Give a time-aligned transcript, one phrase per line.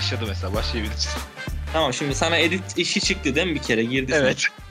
[0.00, 1.08] başladı mesela başlayabiliriz.
[1.72, 4.12] Tamam şimdi sana edit işi çıktı değil mi bir kere girdi.
[4.14, 4.46] Evet.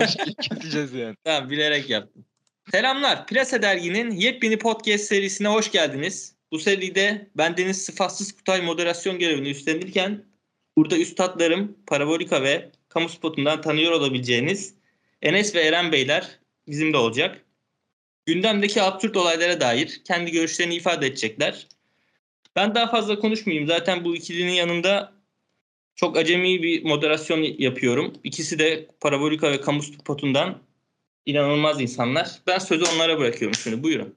[0.00, 1.16] Başka keseceğiz yani.
[1.24, 2.24] Tamam bilerek yaptım.
[2.70, 3.26] Selamlar.
[3.26, 6.34] Plase Dergi'nin yepyeni podcast serisine hoş geldiniz.
[6.52, 10.24] Bu seride ben Deniz Sıfatsız Kutay moderasyon görevini üstlenirken
[10.76, 14.74] burada üstadlarım Parabolika ve Kamu Spotu'ndan tanıyor olabileceğiniz
[15.22, 17.44] Enes ve Eren Beyler bizimle olacak.
[18.26, 21.66] Gündemdeki absürt olaylara dair kendi görüşlerini ifade edecekler.
[22.56, 23.66] Ben daha fazla konuşmayayım.
[23.66, 25.12] Zaten bu ikilinin yanında
[25.94, 28.12] çok acemi bir moderasyon yapıyorum.
[28.24, 30.58] İkisi de Parabolika ve Kamu Spotu'ndan
[31.26, 32.38] inanılmaz insanlar.
[32.46, 33.82] Ben sözü onlara bırakıyorum şimdi.
[33.82, 34.16] Buyurun.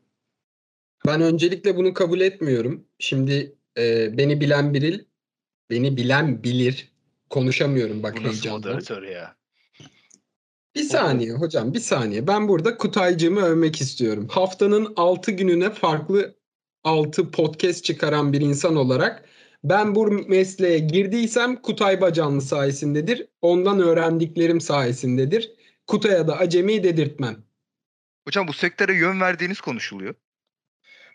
[1.07, 2.88] Ben öncelikle bunu kabul etmiyorum.
[2.99, 4.99] Şimdi e, beni bilen biril,
[5.70, 6.91] beni bilen bilir.
[7.29, 9.35] Konuşamıyorum bak Bu nasıl moderatör ya?
[10.76, 12.27] Bir saniye hocam bir saniye.
[12.27, 14.27] Ben burada Kutaycığımı övmek istiyorum.
[14.29, 16.34] Haftanın 6 gününe farklı
[16.85, 19.25] 6 podcast çıkaran bir insan olarak
[19.63, 23.27] ben bu mesleğe girdiysem Kutay Bacanlı sayesindedir.
[23.41, 25.51] Ondan öğrendiklerim sayesindedir.
[25.87, 27.43] Kutay'a da acemi dedirtmem.
[28.27, 30.15] Hocam bu sektöre yön verdiğiniz konuşuluyor.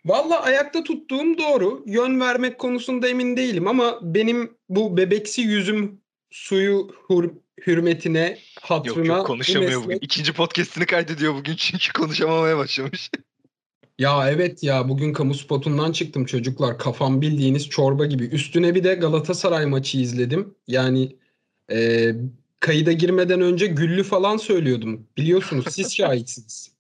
[0.05, 1.85] Valla ayakta tuttuğum doğru.
[1.87, 7.35] Yön vermek konusunda emin değilim ama benim bu bebeksi yüzüm suyu hür-
[7.67, 8.99] hürmetine, hatırına...
[8.99, 9.99] Yok yok bu konuşamıyor meslek- bugün.
[10.01, 13.11] İkinci podcastini kaydediyor bugün çünkü konuşamamaya başlamış.
[14.01, 16.79] Ya evet ya bugün kamu spotundan çıktım çocuklar.
[16.79, 18.25] Kafam bildiğiniz çorba gibi.
[18.25, 20.55] Üstüne bir de Galatasaray maçı izledim.
[20.69, 21.17] Yani
[21.73, 22.11] e,
[22.61, 25.07] kayıda girmeden önce güllü falan söylüyordum.
[25.17, 26.73] Biliyorsunuz siz şahitsiniz.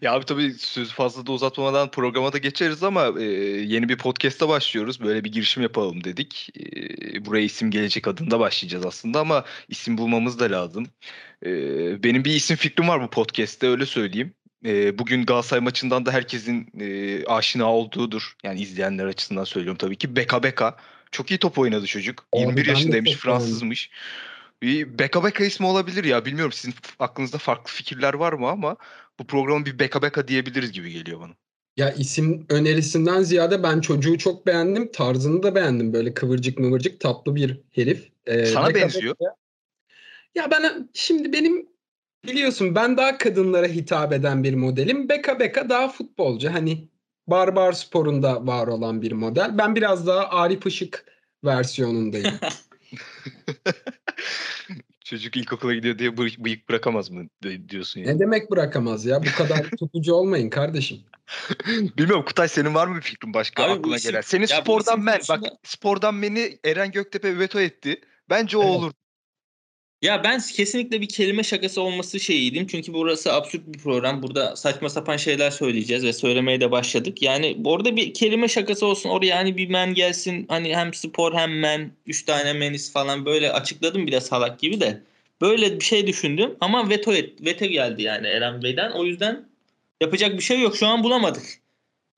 [0.00, 3.24] Ya abi tabii sözü fazla da uzatmadan programa da geçeriz ama e,
[3.66, 5.00] yeni bir podcast'a başlıyoruz.
[5.00, 6.48] Böyle bir girişim yapalım dedik.
[6.60, 10.86] E, buraya isim gelecek adında başlayacağız aslında ama isim bulmamız da lazım.
[11.46, 11.50] E,
[12.02, 14.34] benim bir isim fikrim var bu podcast'te öyle söyleyeyim.
[14.64, 18.36] E, bugün Galatasaray maçından da herkesin e, aşina olduğudur.
[18.44, 20.16] Yani izleyenler açısından söylüyorum tabii ki.
[20.16, 20.76] Beka Beka.
[21.10, 22.26] Çok iyi top oynadı çocuk.
[22.32, 23.12] Abi 21 ben de yaşındaymış.
[23.12, 23.90] Fransızmış.
[24.62, 26.24] Bir Beka Beka ismi olabilir ya.
[26.24, 28.76] Bilmiyorum sizin aklınızda farklı fikirler var mı ama
[29.18, 31.32] bu programı bir Beka Beka diyebiliriz gibi geliyor bana.
[31.76, 34.92] Ya isim önerisinden ziyade ben çocuğu çok beğendim.
[34.92, 35.92] Tarzını da beğendim.
[35.92, 38.08] Böyle kıvırcık mıvırcık tatlı bir herif.
[38.26, 39.14] E, Sana Beka benziyor.
[39.14, 39.34] Beka-
[40.34, 41.66] Ya ben şimdi benim
[42.30, 45.08] biliyorsun ben daha kadınlara hitap eden bir modelim.
[45.08, 46.52] Beka Beka daha futbolcu.
[46.52, 46.88] Hani
[47.26, 49.58] Barbar Spor'unda var olan bir model.
[49.58, 51.04] Ben biraz daha Arif Işık
[51.44, 52.34] versiyonundayım.
[55.04, 58.14] Çocuk ilkokula gidiyor diye bıy- bıyık bırakamaz mı di- diyorsun yani.
[58.14, 59.22] ne demek bırakamaz ya?
[59.22, 60.98] Bu kadar tutucu olmayın kardeşim.
[61.68, 64.20] Bilmiyorum Kutay senin var mı bir fikrin başka Abi aklına isim- gelen?
[64.20, 68.00] Senin spordan men konusunda- bak spordan beni Eren Göktepe veto etti.
[68.30, 68.70] Bence o Evet.
[68.70, 68.92] olur.
[70.02, 72.66] Ya ben kesinlikle bir kelime şakası olması şeyiydim.
[72.66, 74.22] Çünkü burası absürt bir program.
[74.22, 77.22] Burada saçma sapan şeyler söyleyeceğiz ve söylemeye de başladık.
[77.22, 79.10] Yani orada bir kelime şakası olsun.
[79.10, 80.46] Oraya hani bir men gelsin.
[80.48, 81.90] Hani hem spor hem men.
[82.06, 85.02] Üç tane menis falan böyle açıkladım bile salak gibi de.
[85.40, 88.90] Böyle bir şey düşündüm ama veto et, veto geldi yani Eren Bey'den.
[88.90, 89.48] O yüzden
[90.00, 90.76] yapacak bir şey yok.
[90.76, 91.42] Şu an bulamadık.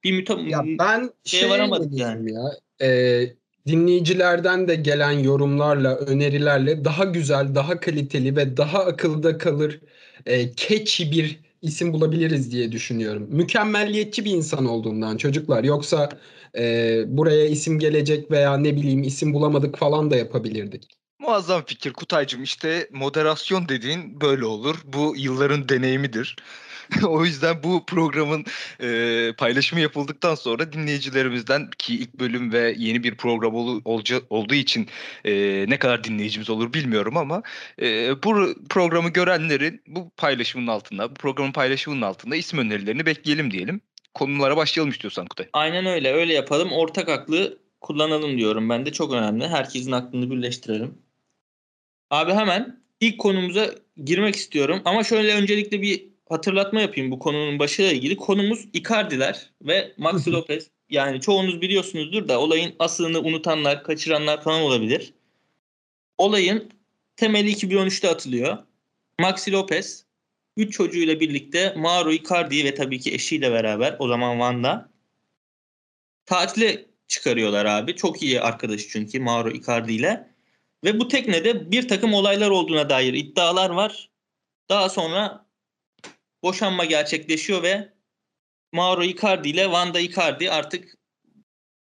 [0.05, 2.43] Bir müta Ya ben şey varamadık diyorum ya.
[2.89, 3.23] e,
[3.67, 9.81] dinleyicilerden de gelen yorumlarla, önerilerle daha güzel, daha kaliteli ve daha akılda kalır,
[10.27, 13.27] e, catchy bir isim bulabiliriz diye düşünüyorum.
[13.31, 15.65] Mükemmelliyetçi bir insan olduğundan çocuklar.
[15.65, 16.09] Yoksa
[16.59, 20.89] e, buraya isim gelecek veya ne bileyim isim bulamadık falan da yapabilirdik.
[21.19, 24.77] Muazzam fikir Kutaycığım işte moderasyon dediğin böyle olur.
[24.85, 26.37] Bu yılların deneyimidir.
[27.07, 28.45] o yüzden bu programın
[28.81, 34.55] e, paylaşımı yapıldıktan sonra dinleyicilerimizden ki ilk bölüm ve yeni bir program olu- olca- olduğu
[34.55, 34.89] için
[35.25, 37.43] e, ne kadar dinleyicimiz olur bilmiyorum ama
[37.83, 43.81] e, bu programı görenlerin bu paylaşımın altında, bu programın paylaşımının altında isim önerilerini bekleyelim diyelim.
[44.15, 45.49] Konulara başlayalım istiyorsan Kutay.
[45.53, 46.13] Aynen öyle.
[46.13, 46.73] Öyle yapalım.
[46.73, 48.93] Ortak aklı kullanalım diyorum ben de.
[48.93, 49.49] Çok önemli.
[49.49, 50.99] Herkesin aklını birleştirelim.
[52.11, 53.71] Abi hemen ilk konumuza
[54.05, 54.83] girmek istiyorum.
[54.85, 58.17] Ama şöyle öncelikle bir hatırlatma yapayım bu konunun başıyla ilgili.
[58.17, 60.71] Konumuz Icardi'ler ve Maxi Lopez.
[60.91, 65.15] Yani çoğunuz biliyorsunuzdur da olayın aslını unutanlar, kaçıranlar falan olabilir.
[66.19, 66.71] Olayın
[67.17, 68.59] temeli 2013'te atılıyor.
[69.21, 70.05] Maxi Lopez
[70.57, 74.91] 3 çocuğuyla birlikte Mauro Icardi ve tabii ki eşiyle beraber o zaman Van'da
[76.27, 77.97] tatile çıkarıyorlar abi.
[77.97, 80.33] Çok iyi arkadaş çünkü Mauro Icardi ile.
[80.85, 84.11] Ve bu teknede bir takım olaylar olduğuna dair iddialar var.
[84.69, 85.47] Daha sonra
[86.43, 87.93] boşanma gerçekleşiyor ve
[88.73, 90.99] Mauro Icardi ile Vanda Icardi artık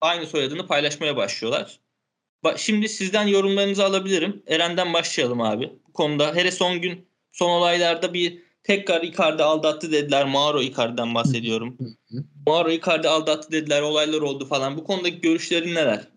[0.00, 1.80] aynı soyadını paylaşmaya başlıyorlar.
[2.44, 4.42] Ba- Şimdi sizden yorumlarınızı alabilirim.
[4.46, 5.72] Eren'den başlayalım abi.
[5.88, 10.26] Bu konuda hele son gün son olaylarda bir tekrar Icardi aldattı dediler.
[10.26, 11.78] Mauro Icardi'den bahsediyorum.
[12.46, 13.82] Mauro Icardi aldattı dediler.
[13.82, 14.76] Olaylar oldu falan.
[14.76, 16.08] Bu konudaki görüşlerin neler?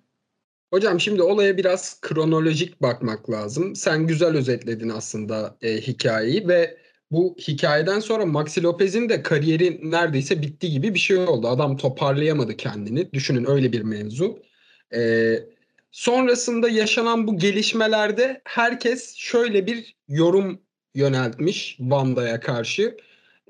[0.74, 3.76] Hocam şimdi olaya biraz kronolojik bakmak lazım.
[3.76, 6.78] Sen güzel özetledin aslında e, hikayeyi ve
[7.12, 11.48] bu hikayeden sonra Maxi Lopez'in de kariyeri neredeyse bitti gibi bir şey oldu.
[11.48, 13.12] Adam toparlayamadı kendini.
[13.14, 14.40] Düşünün öyle bir mevzu.
[14.96, 15.34] E,
[15.92, 20.62] sonrasında yaşanan bu gelişmelerde herkes şöyle bir yorum
[20.96, 22.98] yöneltmiş Vanda'ya karşı.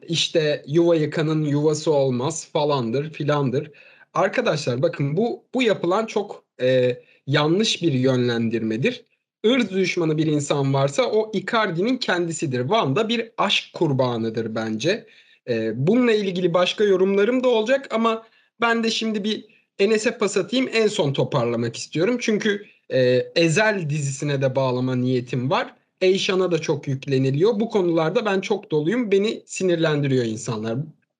[0.07, 3.71] İşte yuva yıkanın yuvası olmaz falandır filandır.
[4.13, 9.05] Arkadaşlar bakın bu bu yapılan çok e, yanlış bir yönlendirmedir.
[9.45, 12.59] Irz düşmanı bir insan varsa o Icardi'nin kendisidir.
[12.59, 15.07] Van da bir aşk kurbanıdır bence.
[15.49, 18.27] E, bununla ilgili başka yorumlarım da olacak ama
[18.61, 19.45] ben de şimdi bir
[19.79, 22.17] Enes'e pas atayım en son toparlamak istiyorum.
[22.19, 22.99] Çünkü e,
[23.35, 25.75] Ezel dizisine de bağlama niyetim var.
[26.01, 27.59] Eyşan'a da çok yükleniliyor.
[27.59, 29.11] Bu konularda ben çok doluyum.
[29.11, 30.77] Beni sinirlendiriyor insanlar.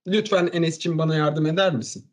[0.07, 2.05] Lütfen Enes'cim bana yardım eder misin?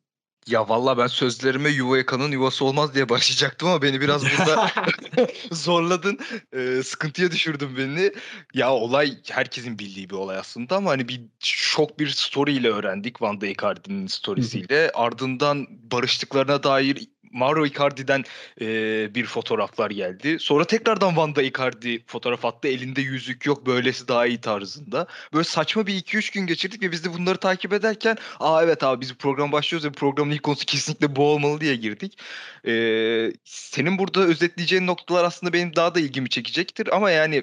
[0.47, 4.71] Ya valla ben sözlerime yuva yakanın yuvası olmaz diye başlayacaktım ama beni biraz burada
[5.53, 6.19] zorladın.
[6.53, 8.13] Ee, sıkıntıya düşürdün beni.
[8.55, 13.23] Ya olay herkesin bildiği bir olay aslında ama hani bir şok bir story ile öğrendik
[13.23, 14.91] Van de Icardi'nin storiesiyle.
[14.95, 18.25] Ardından barıştıklarına dair Mauro Icardi'den
[18.61, 18.67] e,
[19.15, 20.37] bir fotoğraflar geldi.
[20.41, 22.69] Sonra tekrardan Van da Icardi fotoğraf attı.
[22.69, 25.07] Elinde yüzük yok böylesi daha iyi tarzında.
[25.35, 29.01] Böyle saçma bir 2-3 gün geçirdik ve biz de bunları takip ederken aa evet abi
[29.01, 32.19] biz program başlıyoruz ve programın ilk konusu kesinlikle bu olmalı diye girdik.
[32.67, 36.97] E, senin burada özetleyeceğin noktalar aslında benim daha da ilgimi çekecektir.
[36.97, 37.43] Ama yani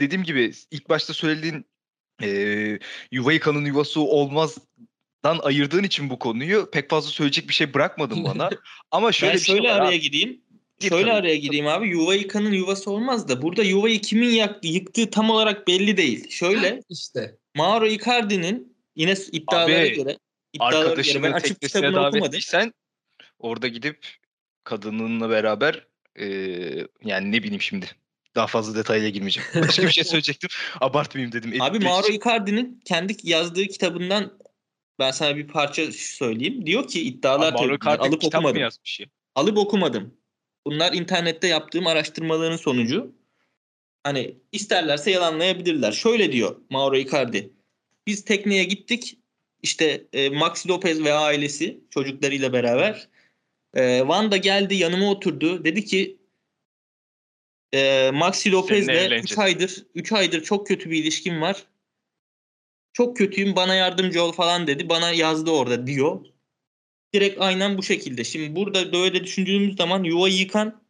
[0.00, 1.66] dediğim gibi ilk başta söylediğin
[2.22, 2.78] e,
[3.10, 4.58] yuva yıkanın yuvası olmaz
[5.24, 8.50] dan ayırdığın için bu konuyu pek fazla söyleyecek bir şey bırakmadın bana.
[8.90, 10.00] Ama şöyle ben bir şey şöyle var araya abi.
[10.00, 10.40] gireyim.
[10.80, 11.12] Gir şöyle tabii.
[11.12, 11.88] araya gireyim abi.
[11.88, 16.30] Yuva yıkanın yuvası olmaz da burada yuvayı kimin yaktı, yıktığı tam olarak belli değil.
[16.30, 17.36] Şöyle İşte.
[17.54, 20.18] Mauro Icardi'nin yine iddialara Abi, göre
[20.52, 22.72] iddialara göre ben Arkadaşını teknesine kitabını okumadım.
[23.38, 24.06] orada gidip
[24.64, 25.86] kadınınla beraber
[26.16, 26.26] e,
[27.04, 27.86] yani ne bileyim şimdi
[28.34, 29.48] daha fazla detaya girmeyeceğim.
[29.54, 30.50] Başka bir şey söyleyecektim.
[30.80, 31.62] Abartmayayım dedim.
[31.62, 31.78] Abi.
[31.78, 34.38] Mauro Icardi'nin kendi yazdığı kitabından
[34.98, 36.66] ben sana bir parça söyleyeyim.
[36.66, 37.74] Diyor ki iddialar Abi bunlar.
[37.74, 38.62] Icardi alıp kitap mı okumadım.
[38.62, 39.06] yazmış ya?
[39.34, 40.14] Alıp okumadım.
[40.66, 43.12] Bunlar internette yaptığım araştırmaların sonucu.
[44.04, 45.92] Hani isterlerse yalanlayabilirler.
[45.92, 47.50] Şöyle diyor Mauro Icardi.
[48.06, 49.18] Biz tekneye gittik.
[49.62, 53.08] İşte e, Maxi Lopez ve ailesi çocuklarıyla beraber.
[53.74, 55.64] E, Van da geldi yanıma oturdu.
[55.64, 56.16] Dedi ki
[57.74, 59.38] e, Maxi Lopez'le 3 evleneceğiz.
[59.38, 61.64] aydır 3 aydır çok kötü bir ilişkim var.
[62.94, 64.88] Çok kötüyüm bana yardımcı ol falan dedi.
[64.88, 66.20] Bana yazdı orada diyor.
[67.14, 68.24] Direkt aynen bu şekilde.
[68.24, 70.82] Şimdi burada böyle düşündüğümüz zaman yuva yıkan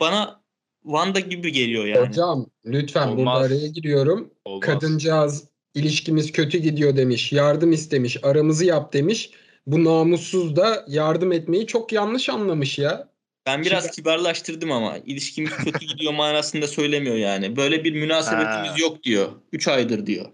[0.00, 0.40] bana
[0.84, 2.08] Vanda gibi geliyor yani.
[2.08, 3.46] Hocam lütfen burada Olmaz.
[3.46, 4.30] araya giriyorum.
[4.44, 4.60] Olmaz.
[4.66, 5.44] Kadıncağız
[5.74, 7.32] ilişkimiz kötü gidiyor demiş.
[7.32, 8.16] Yardım istemiş.
[8.24, 9.30] Aramızı yap demiş.
[9.66, 13.08] Bu namussuz da yardım etmeyi çok yanlış anlamış ya.
[13.46, 17.56] Ben biraz Şimdi- kibarlaştırdım ama ilişkimiz kötü gidiyor manasında söylemiyor yani.
[17.56, 18.74] Böyle bir münasebetimiz Ha.
[18.80, 19.28] yok diyor.
[19.52, 20.26] 3 aydır diyor.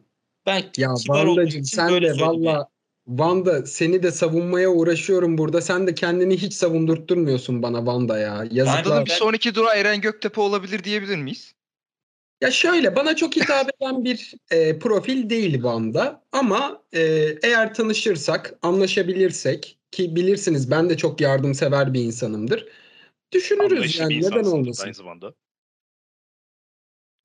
[0.46, 2.46] Ben Ya Vandacığım sen böyle de söyledim yani.
[2.46, 2.68] valla
[3.06, 5.60] Vanda seni de savunmaya uğraşıyorum burada.
[5.60, 8.46] Sen de kendini hiç savundurtturmuyorsun bana Vanda ya.
[8.50, 9.06] Yazıklar.
[9.06, 11.54] bir sonraki durağı Eren Göktepe olabilir diyebilir miyiz?
[12.40, 17.00] Ya şöyle bana çok hitap eden bir e, profil değil Van'da ama e,
[17.42, 22.68] eğer tanışırsak, anlaşabilirsek ki bilirsiniz ben de çok yardımsever bir insanımdır.
[23.32, 24.84] Düşünürüz Anlayışlı yani bir neden olmasın.
[24.84, 25.34] Aynı zamanda.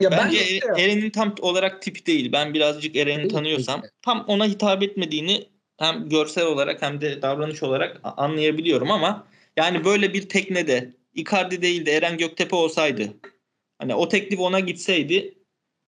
[0.01, 2.31] Ya Bence ben Er- Eren'in tam olarak tipi değil.
[2.31, 8.01] Ben birazcık Eren'i tanıyorsam tam ona hitap etmediğini hem görsel olarak hem de davranış olarak
[8.03, 9.27] anlayabiliyorum ama
[9.57, 13.13] yani böyle bir teknede Icardi değil de Eren Göktepe olsaydı
[13.79, 15.33] hani o teklif ona gitseydi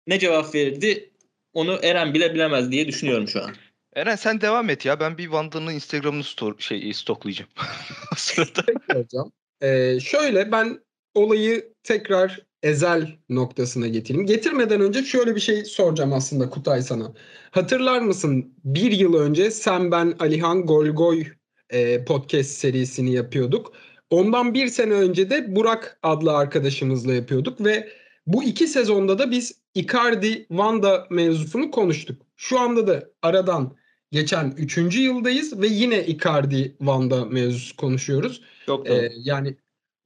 [0.08, 1.10] ne cevap verirdi
[1.54, 3.56] onu Eren bile bilemez diye düşünüyorum şu an.
[3.94, 5.00] Eren sen devam et ya.
[5.00, 7.50] Ben bir Vanda'nın Instagram'ını stor şey stoklayacağım.
[8.14, 8.64] O sırada.
[8.68, 9.32] Peki hocam.
[9.62, 10.80] Ee, şöyle ben
[11.16, 14.28] olayı tekrar ezel noktasına getireyim.
[14.28, 17.14] Getirmeden önce şöyle bir şey soracağım aslında Kutay sana.
[17.52, 21.24] Hatırlar mısın bir yıl önce sen ben Alihan Golgoy
[21.70, 23.74] e, podcast serisini yapıyorduk.
[24.10, 27.90] Ondan bir sene önce de Burak adlı arkadaşımızla yapıyorduk ve
[28.28, 32.22] bu iki sezonda da biz Icardi Vanda mevzusunu konuştuk.
[32.36, 33.76] Şu anda da aradan
[34.12, 38.42] geçen üçüncü yıldayız ve yine Icardi Vanda mevzusu konuşuyoruz.
[38.66, 39.56] Çok Ee, yani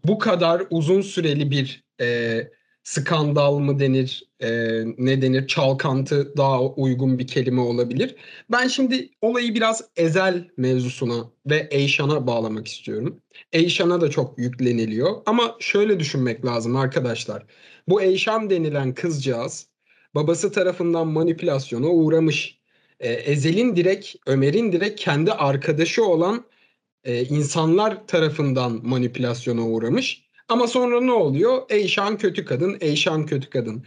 [0.06, 2.52] bu kadar uzun süreli bir e,
[2.84, 4.50] skandal mı denir, e,
[4.98, 8.16] ne denir, çalkantı daha uygun bir kelime olabilir.
[8.52, 13.22] Ben şimdi olayı biraz Ezel mevzusuna ve Eyşan'a bağlamak istiyorum.
[13.54, 17.46] Eyşan'a da çok yükleniliyor ama şöyle düşünmek lazım arkadaşlar.
[17.88, 19.68] Bu Eyşan denilen kızcağız
[20.16, 22.58] babası tarafından manipülasyona uğramış.
[23.00, 26.46] E, Ezel'in direkt, Ömer'in direkt kendi arkadaşı olan
[27.04, 30.31] e, insanlar tarafından manipülasyona uğramış.
[30.52, 31.62] Ama sonra ne oluyor?
[31.70, 33.86] Eyşan kötü kadın, Eyşan kötü kadın.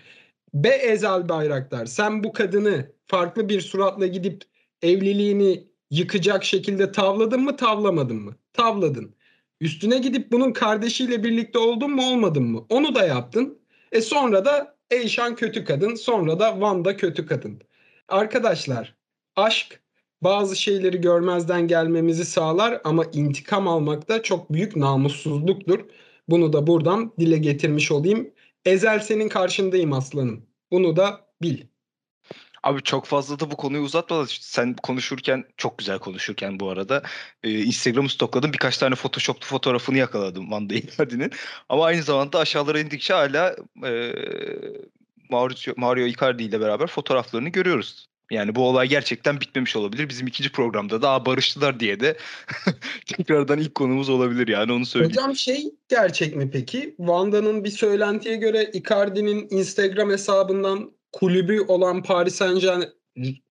[0.55, 4.43] Be Ezel Bayraktar sen bu kadını farklı bir suratla gidip
[4.83, 8.37] evliliğini yıkacak şekilde tavladın mı tavlamadın mı?
[8.53, 9.15] Tavladın.
[9.61, 12.67] Üstüne gidip bunun kardeşiyle birlikte oldun mu olmadın mı?
[12.69, 13.59] Onu da yaptın.
[13.93, 17.61] E sonra da Eyşan kötü kadın sonra da Vanda kötü kadın.
[18.09, 18.95] Arkadaşlar
[19.37, 19.81] aşk
[20.23, 25.81] bazı şeyleri görmezden gelmemizi sağlar ama intikam almak da çok büyük namussuzluktur.
[26.29, 28.31] Bunu da buradan dile getirmiş olayım.
[28.65, 30.47] Ezel senin karşındayım aslanım.
[30.71, 31.63] Bunu da bil.
[32.63, 37.03] Abi çok fazla da bu konuyu uzatmadan sen konuşurken çok güzel konuşurken bu arada
[37.43, 41.31] e, Instagram'ı stokladım birkaç tane photoshoplu fotoğrafını yakaladım Vanda Icardi'nin
[41.69, 44.13] ama aynı zamanda aşağılara indikçe hala e,
[45.31, 48.09] Mauricio, Mario Icardi ile beraber fotoğraflarını görüyoruz.
[48.31, 50.09] Yani bu olay gerçekten bitmemiş olabilir.
[50.09, 52.17] Bizim ikinci programda daha barıştılar diye de
[53.07, 55.13] tekrardan ilk konumuz olabilir yani onu söyleyeyim.
[55.17, 56.95] Hocam şey gerçek mi peki?
[56.99, 62.65] Vanda'nın bir söylentiye göre Icardi'nin Instagram hesabından kulübü olan Paris Saint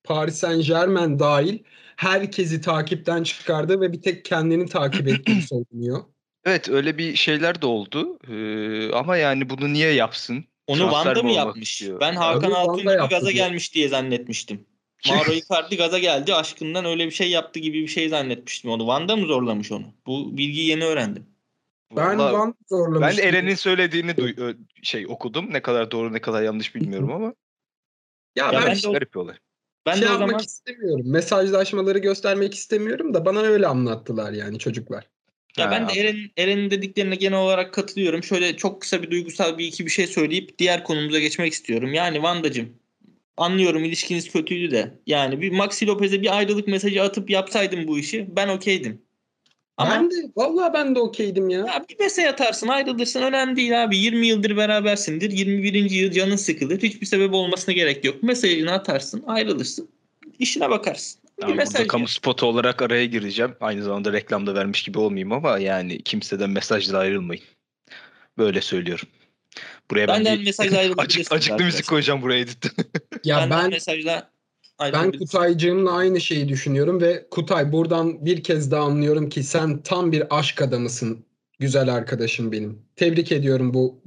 [0.03, 1.59] Paris Saint Germain dahil
[1.95, 6.03] herkesi takipten çıkardı ve bir tek kendini takip ettiği söyleniyor.
[6.45, 8.19] Evet öyle bir şeyler de oldu.
[8.27, 10.45] Ee, ama yani bunu niye yapsın?
[10.67, 11.71] Onu Van'da mı yapmış?
[11.71, 11.99] istiyor?
[11.99, 13.31] Ben Hakan Altun'un gaza diyor.
[13.31, 14.65] gelmiş diye zannetmiştim.
[15.07, 18.87] Mauro Icardi gaza geldi aşkından öyle bir şey yaptı gibi bir şey zannetmiştim onu.
[18.87, 19.85] Van'da mı zorlamış onu?
[20.07, 21.25] Bu bilgiyi yeni öğrendim.
[21.95, 23.23] Ben Vallahi Van zorlamıştım.
[23.23, 25.53] ben Eren'in söylediğini duy- şey okudum.
[25.53, 27.25] Ne kadar doğru ne kadar yanlış bilmiyorum ama
[28.35, 29.35] ya, Ya ben, ben de o- garip bir olay.
[29.85, 31.05] Ben şey de o yapmak zaman istemiyorum.
[31.11, 35.09] Mesajlaşmaları göstermek istemiyorum da bana öyle anlattılar yani çocuklar.
[35.57, 35.89] Ya ben Ha.
[35.89, 38.23] de Eren Eren'in dediklerine genel olarak katılıyorum.
[38.23, 41.93] Şöyle çok kısa bir duygusal bir iki bir şey söyleyip diğer konumuza geçmek istiyorum.
[41.93, 42.69] Yani Vandacım
[43.37, 44.93] anlıyorum ilişkiniz kötüydü de.
[45.07, 49.01] Yani bir Maxi Lopez'e bir ayrılık mesajı atıp yapsaydım bu işi ben okeydim.
[49.77, 51.59] Ama Ben de vallahi ben de okeydim ya.
[51.59, 53.97] Ya bir mesaj atarsın ayrılırsın önemli değil abi.
[53.97, 55.31] 20 yıldır berabersindir.
[55.31, 55.89] 21.
[55.91, 56.81] yıl canın sıkılır.
[56.81, 58.23] Hiçbir sebep olmasına gerek yok.
[58.23, 59.89] Mesajını atarsın ayrılırsın.
[60.39, 61.21] İşine bakarsın.
[61.41, 63.55] Yani mesaj burada kamu spotu olarak araya gireceğim.
[63.61, 67.43] Aynı zamanda reklamda vermiş gibi olmayayım ama yani kimseden mesajla ayrılmayın.
[68.37, 69.07] Böyle söylüyorum.
[69.91, 72.69] Buraya ben, Benden bir mesajla ayrılabilirsiniz acık, acıklı müzik koyacağım buraya editte.
[73.23, 74.29] Ya Benden ben mesajla
[74.81, 75.11] ben.
[75.11, 80.39] Kutaycığımla aynı şeyi düşünüyorum ve Kutay buradan bir kez daha anlıyorum ki sen tam bir
[80.39, 81.25] aşk adamısın
[81.59, 82.81] güzel arkadaşım benim.
[82.95, 84.01] Tebrik ediyorum bu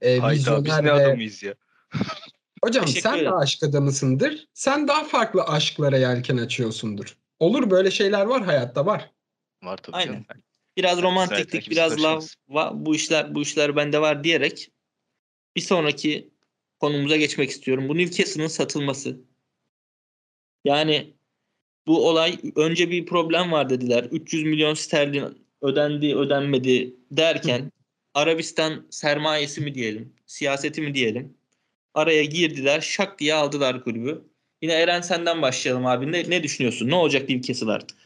[0.00, 1.54] e, Hayda biz ne adamıyız ya.
[2.66, 4.48] hocam Teşekkür sen de aşk adamısındır.
[4.54, 7.16] Sen daha farklı aşklara yelken açıyorsundur.
[7.38, 9.10] Olur böyle şeyler var hayatta var.
[9.62, 10.12] Var tabii Aynen.
[10.12, 10.26] canım.
[10.76, 11.92] Biraz romantiklik, biraz
[12.48, 14.70] va- bu işler bu işler bende var diyerek
[15.56, 16.30] bir sonraki
[16.80, 17.88] konumuza geçmek istiyorum.
[17.88, 19.20] Bu Newcastle'ın satılması.
[20.64, 21.14] Yani
[21.86, 24.04] bu olay önce bir problem var dediler.
[24.04, 27.72] 300 milyon sterlin ödendi, ödenmedi derken
[28.14, 31.36] Arabistan sermayesi mi diyelim, siyaseti mi diyelim.
[31.96, 34.22] Araya girdiler, şak diye aldılar kulübü.
[34.62, 36.12] Yine Eren senden başlayalım abi.
[36.12, 36.88] Ne, ne düşünüyorsun?
[36.88, 37.98] Ne olacak Newcastle artık?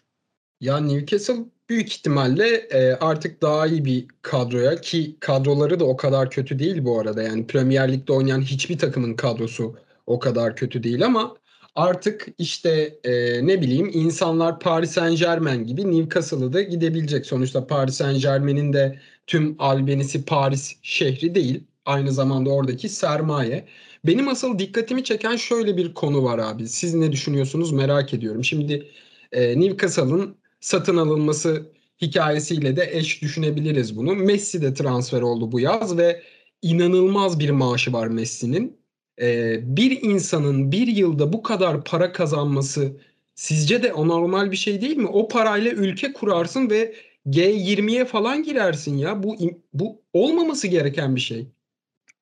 [0.60, 1.34] Ya Newcastle
[1.68, 6.84] büyük ihtimalle e, artık daha iyi bir kadroya ki kadroları da o kadar kötü değil
[6.84, 7.22] bu arada.
[7.22, 11.36] Yani Premier Lig'de oynayan hiçbir takımın kadrosu o kadar kötü değil ama
[11.74, 17.26] artık işte e, ne bileyim insanlar Paris Saint Germain gibi Newcastle'ı da gidebilecek.
[17.26, 21.64] Sonuçta Paris Saint Germain'in de tüm albenisi Paris şehri değil.
[21.84, 23.68] Aynı zamanda oradaki sermaye.
[24.06, 26.68] Benim asıl dikkatimi çeken şöyle bir konu var abi.
[26.68, 28.44] Siz ne düşünüyorsunuz merak ediyorum.
[28.44, 28.88] Şimdi
[29.32, 31.72] e, Newcastle'ın satın alınması
[32.02, 34.14] hikayesiyle de eş düşünebiliriz bunu.
[34.14, 36.22] Messi de transfer oldu bu yaz ve
[36.62, 38.80] inanılmaz bir maaşı var Messi'nin.
[39.20, 42.96] Ee, bir insanın bir yılda bu kadar para kazanması
[43.34, 45.06] sizce de anormal bir şey değil mi?
[45.06, 46.94] O parayla ülke kurarsın ve
[47.26, 49.22] G20'ye falan girersin ya.
[49.22, 49.36] Bu
[49.72, 51.46] bu olmaması gereken bir şey.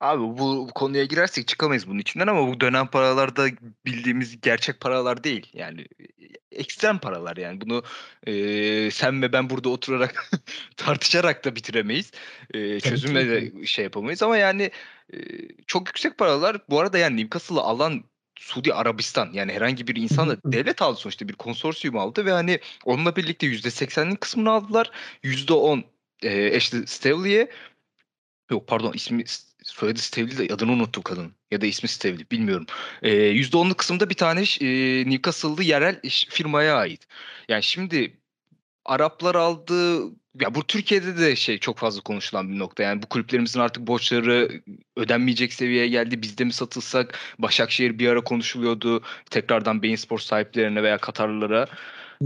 [0.00, 3.48] Abi bu, konuya girersek çıkamayız bunun içinden ama bu dönem paralar da
[3.86, 5.46] bildiğimiz gerçek paralar değil.
[5.52, 5.86] Yani
[6.52, 7.82] ekstrem paralar yani bunu
[8.26, 10.30] e, sen ve ben burada oturarak
[10.76, 12.10] tartışarak da bitiremeyiz.
[12.54, 14.70] E, çözümle de şey yapamayız ama yani
[15.12, 15.18] e,
[15.66, 16.56] çok yüksek paralar.
[16.70, 18.04] Bu arada yani Newcastle'ı alan
[18.38, 22.60] Suudi Arabistan yani herhangi bir insan da devlet aldı sonuçta bir konsorsiyum aldı ve hani
[22.84, 24.90] onunla birlikte %80'lik kısmını aldılar.
[25.24, 25.82] %10
[26.22, 27.48] e, Ashley Stavely'e
[28.50, 29.24] Yok pardon ismi
[29.68, 31.34] soyadı Stevli de adını unuttum kadının.
[31.50, 32.66] Ya da ismi Stevli bilmiyorum.
[33.02, 34.66] Ee, %10'luk kısımda bir tane e,
[35.10, 37.06] Newcastle'lı yerel firmaya ait.
[37.48, 38.18] Yani şimdi
[38.84, 39.98] Araplar aldı.
[40.40, 42.82] Ya bu Türkiye'de de şey çok fazla konuşulan bir nokta.
[42.82, 44.62] Yani bu kulüplerimizin artık borçları
[44.96, 46.22] ödenmeyecek seviyeye geldi.
[46.22, 47.18] Biz de mi satılsak?
[47.38, 49.02] Başakşehir bir ara konuşuluyordu.
[49.30, 51.66] Tekrardan Bein Spor sahiplerine veya Katarlılara.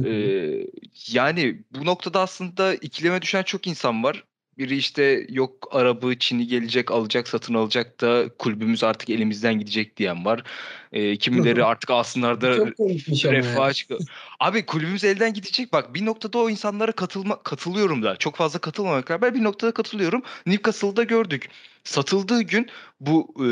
[0.05, 0.67] Ee,
[1.09, 4.25] yani bu noktada aslında ikileme düşen çok insan var.
[4.59, 10.25] Biri işte yok Arabı Çin'i gelecek alacak satın alacak da kulübümüz artık elimizden gidecek diyen
[10.25, 10.43] var.
[10.93, 13.35] Ee, kimileri artık alsınlar da Çok komikmiş ama.
[13.35, 13.73] refah ya.
[13.73, 14.01] çıkıyor.
[14.41, 15.73] Abi kulübümüz elden gidecek.
[15.73, 18.17] Bak bir noktada o insanlara katılma katılıyorum da.
[18.17, 20.23] Çok fazla katılmamakla beraber bir noktada katılıyorum.
[20.47, 21.49] Newcastle'da gördük.
[21.85, 22.69] Satıldığı gün
[23.01, 23.47] bu e,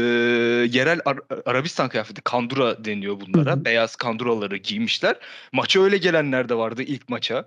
[0.71, 3.50] yerel Ar- Arabistan kıyafeti kandura deniyor bunlara.
[3.50, 3.64] Hı hı.
[3.64, 5.16] Beyaz kanduraları giymişler.
[5.52, 7.47] Maça öyle gelenler de vardı ilk maça.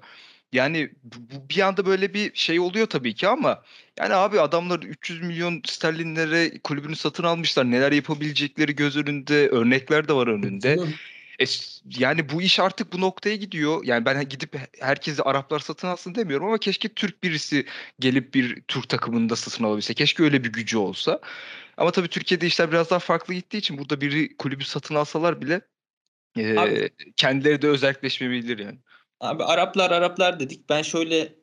[0.53, 3.63] Yani bu, bir anda böyle bir şey oluyor tabii ki ama
[3.99, 7.71] yani abi adamlar 300 milyon sterlinlere kulübünü satın almışlar.
[7.71, 10.77] Neler yapabilecekleri göz önünde örnekler de var önünde.
[11.39, 11.45] E,
[11.99, 13.81] yani bu iş artık bu noktaya gidiyor.
[13.85, 17.65] Yani ben gidip herkesi Araplar satın alsın demiyorum ama keşke Türk birisi
[17.99, 19.93] gelip bir Türk takımında satın alabilse.
[19.93, 21.19] Keşke öyle bir gücü olsa.
[21.77, 25.61] Ama tabii Türkiye'de işler biraz daha farklı gittiği için burada biri kulübü satın alsalar bile
[26.37, 28.77] e, Abi- kendileri de özelleşmeyebilir yani.
[29.23, 30.69] Abi Araplar Araplar dedik.
[30.69, 31.33] Ben şöyle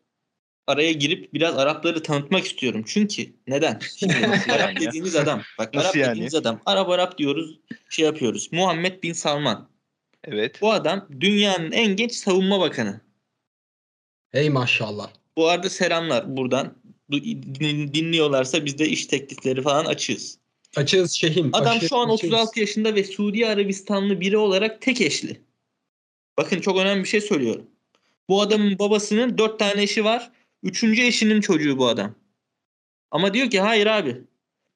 [0.66, 2.84] araya girip biraz Arapları tanıtmak istiyorum.
[2.86, 3.78] Çünkü neden?
[3.96, 4.90] Şimdi Arap yani ya?
[4.90, 5.42] dediğiniz adam.
[5.58, 6.10] Bak Nasıl Arap yani?
[6.10, 6.60] dediğiniz adam.
[6.66, 7.60] Arap Arap diyoruz.
[7.88, 8.48] Şey yapıyoruz.
[8.52, 9.68] Muhammed Bin Salman.
[10.24, 10.60] Evet.
[10.60, 13.00] Bu adam dünyanın en genç savunma bakanı.
[14.30, 15.10] Hey maşallah.
[15.36, 16.80] Bu arada selamlar buradan.
[17.94, 20.38] Dinliyorlarsa biz de iş teklifleri falan açığız.
[20.76, 21.50] Açığız şehim.
[21.52, 22.32] Adam aşırı şu an açığız.
[22.32, 25.40] 36 yaşında ve Suudi Arabistanlı biri olarak tek eşli.
[26.40, 27.66] Bakın çok önemli bir şey söylüyorum.
[28.28, 30.30] Bu adamın babasının 4 tane eşi var.
[30.62, 32.14] Üçüncü eşinin çocuğu bu adam.
[33.10, 34.16] Ama diyor ki hayır abi.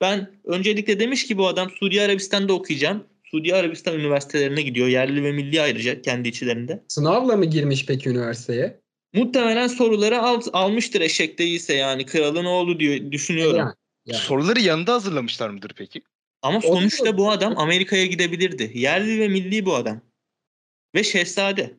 [0.00, 3.04] Ben öncelikle demiş ki bu adam Suudi Arabistan'da okuyacağım.
[3.24, 4.88] Suudi Arabistan üniversitelerine gidiyor.
[4.88, 6.84] Yerli ve milli ayrıca kendi içlerinde.
[6.88, 8.80] Sınavla mı girmiş peki üniversiteye?
[9.14, 13.58] Muhtemelen soruları al, almıştır eşek değilse yani kralın oğlu diyor düşünüyorum.
[13.58, 13.74] Yani,
[14.06, 14.18] yani.
[14.18, 16.02] Soruları yanında hazırlamışlar mıdır peki?
[16.42, 18.70] Ama sonuçta bu adam Amerika'ya gidebilirdi.
[18.74, 20.00] Yerli ve milli bu adam.
[20.94, 21.78] Ve şehzade.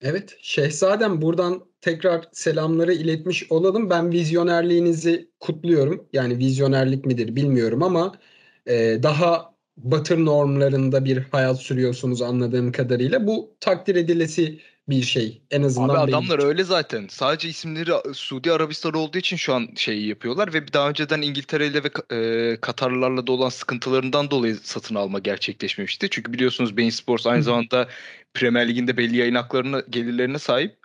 [0.00, 3.90] Evet, Şehzadem buradan tekrar selamları iletmiş olalım.
[3.90, 6.08] Ben vizyonerliğinizi kutluyorum.
[6.12, 8.18] Yani vizyonerlik midir bilmiyorum ama
[8.66, 13.26] e, daha batı normlarında bir hayat sürüyorsunuz anladığım kadarıyla.
[13.26, 15.42] Bu takdir edilesi bir şey.
[15.50, 16.48] En azından Abi benim adamlar için.
[16.48, 17.06] öyle zaten.
[17.10, 21.84] Sadece isimleri Suudi Arabistan olduğu için şu an şeyi yapıyorlar ve daha önceden İngiltere ile
[21.84, 26.10] ve e, Katarlarla da olan sıkıntılarından dolayı satın alma gerçekleşmemişti.
[26.10, 27.88] Çünkü biliyorsunuz Bein Sports aynı zamanda
[28.34, 30.76] Premier Lig'in de belli yayın haklarına, gelirlerine sahip.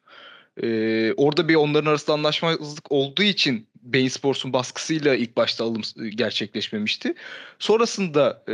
[0.64, 0.68] E,
[1.14, 7.14] orada bir onların arasında anlaşmazlık olduğu için Bein Sports'un baskısıyla ilk başta alım e, gerçekleşmemişti.
[7.60, 8.54] Sonrasında e,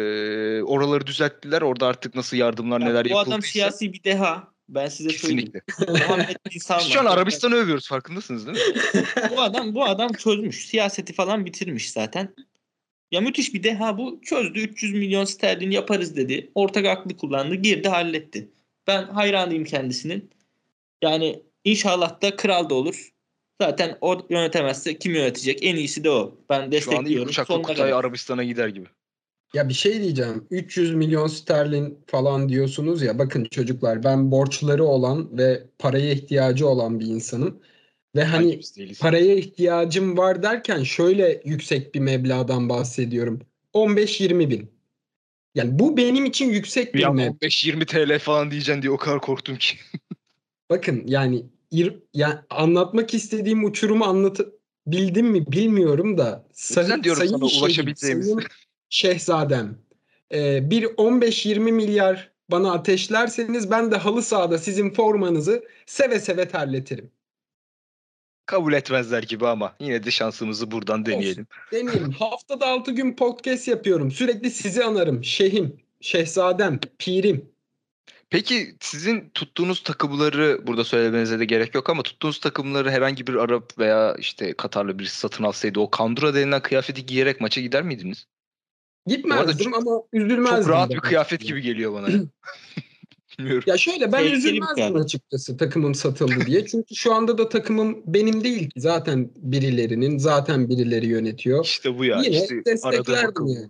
[0.63, 1.62] oraları düzelttiler.
[1.62, 4.48] Orada artık nasıl yardımlar Ya neler bu adam siyasi bir deha.
[4.70, 5.52] Ben size söyleyeyim.
[5.78, 6.36] Kesinlikle.
[6.56, 8.74] Biz şu an Arabistan'ı övüyoruz farkındasınız değil mi?
[9.32, 10.68] bu adam bu adam çözmüş.
[10.68, 12.36] Siyaseti falan bitirmiş zaten.
[13.12, 14.22] Ya müthiş bir deha bu.
[14.22, 16.52] Çözdü 300 milyon sterlin yaparız dedi.
[16.56, 17.56] Ortak aklı kullandı.
[17.56, 18.50] Girdi halletti.
[18.88, 20.30] Ben hayranıyım kendisinin.
[21.02, 23.12] Yani inşallah da kral da olur.
[23.62, 25.60] Zaten o yönetemezse kim yönetecek?
[25.63, 26.38] En iyisi de o.
[26.50, 27.63] Ben Şu an ilk destekliyorum.
[27.63, 27.93] Kutay.
[27.93, 28.88] Arabistan'a gider gibi.
[29.54, 30.48] Ya bir şey diyeceğim.
[30.52, 33.20] 300 milyon sterlin falan diyorsunuz ya.
[33.20, 37.62] Bakın çocuklar ben borçları olan ve paraya ihtiyacı olan bir insanım.
[38.15, 38.60] Ve hani
[39.00, 43.41] paraya ihtiyacım var derken şöyle yüksek bir meblağdan bahsediyorum.
[43.74, 44.72] 15-20 bin.
[45.56, 47.28] Yani bu benim için yüksek bir meblağ.
[47.28, 49.78] 15-20 TL falan diyeceksin diye o kadar korktum ki.
[50.70, 57.64] Bakın yani yani anlatmak istediğim uçurumu anlatabildim mi bilmiyorum da sayın, diyorum sayın sana şehit,
[57.64, 58.26] ulaşabileceğimiz.
[58.26, 58.44] sayın
[58.90, 59.78] şehzadem
[60.34, 67.12] e, bir 15-20 milyar bana ateşlerseniz ben de halı sahada sizin formanızı seve seve terletirim.
[68.46, 71.48] Kabul etmezler gibi ama yine de şansımızı buradan deneyelim.
[71.72, 72.12] Deneyelim.
[72.12, 74.12] Haftada 6 gün podcast yapıyorum.
[74.12, 75.24] Sürekli sizi anarım.
[75.24, 77.50] Şehim, şehzadem, pirim.
[78.30, 83.80] Peki sizin tuttuğunuz takımları burada söylemenize de gerek yok ama tuttuğunuz takımları herhangi bir Arap
[83.80, 88.26] veya işte Katarlı birisi satın alsaydı o kandura denilen kıyafeti giyerek maça gider miydiniz?
[89.06, 90.62] Gitmezdim çok- ama üzülmezdim.
[90.62, 92.10] Çok rahat bir kıyafet gibi geliyor bana.
[92.10, 92.20] ya.
[93.40, 93.63] Bilmiyorum.
[93.68, 94.98] Ya şöyle ben Tehlikeli üzülmezdim kıyafet.
[95.02, 96.66] açıkçası takımım satıldı diye.
[96.66, 98.82] Çünkü şu anda da takımım benim değil ki.
[98.82, 101.66] Zaten birilerinin, zaten birileri yönetiyor.
[101.66, 102.22] İşte bu ya.
[102.22, 103.70] Yine işte desteklerdim yani.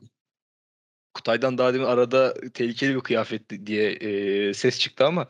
[1.17, 5.27] Kutay'dan daha demin arada tehlikeli bir kıyafet diye e, ses çıktı ama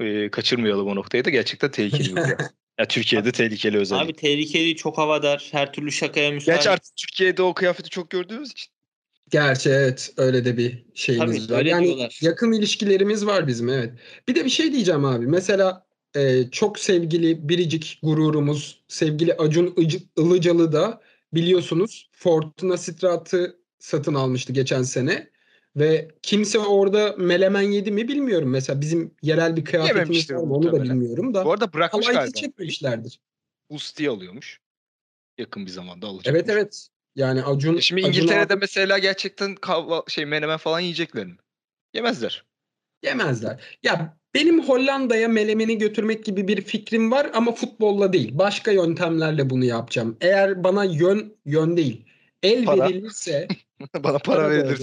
[0.00, 2.50] e, kaçırmayalım o noktayı da gerçekten tehlikeli bir kıyafet.
[2.78, 4.04] Ya Türkiye'de tehlikeli özellikle.
[4.04, 6.56] Abi tehlikeli, çok havadar, her türlü şakaya müsait.
[6.56, 8.72] Gerçi artık Türkiye'de o kıyafeti çok gördüğümüz için.
[9.30, 11.64] Gerçi evet öyle de bir şeyimiz Tabii, var.
[11.64, 12.18] Yani diyorlar.
[12.22, 13.92] yakın ilişkilerimiz var bizim evet.
[14.28, 15.26] Bir de bir şey diyeceğim abi.
[15.26, 21.02] Mesela e, çok sevgili biricik gururumuz sevgili Acun Ilıc- Ilıcalı da
[21.34, 25.30] biliyorsunuz Fortuna Strat'ı satın almıştı geçen sene.
[25.76, 28.50] Ve kimse orada melemen yedi mi bilmiyorum.
[28.50, 31.44] Mesela bizim yerel bir kıyafetimiz var mı onu da bilmiyorum da.
[31.44, 32.34] Bu arada bırakmış Halayı galiba.
[32.34, 33.20] çekmemişlerdir.
[33.68, 34.60] Usti alıyormuş.
[35.38, 36.34] yakın bir zamanda olacak.
[36.34, 36.88] Evet evet.
[37.16, 41.36] Yani Acun Şimdi Acun İngiltere'de abi mesela gerçekten kahva, şey menemen falan yiyecekler mi?
[41.94, 42.44] Yemezler.
[43.02, 43.78] yemezler.
[43.82, 48.38] Ya benim Hollanda'ya melemeni götürmek gibi bir fikrim var ama futbolla değil.
[48.38, 50.16] Başka yöntemlerle bunu yapacağım.
[50.20, 52.07] Eğer bana yön yön değil.
[52.42, 52.84] El Para.
[52.88, 53.48] verilirse
[53.94, 54.78] Bana para Para olur.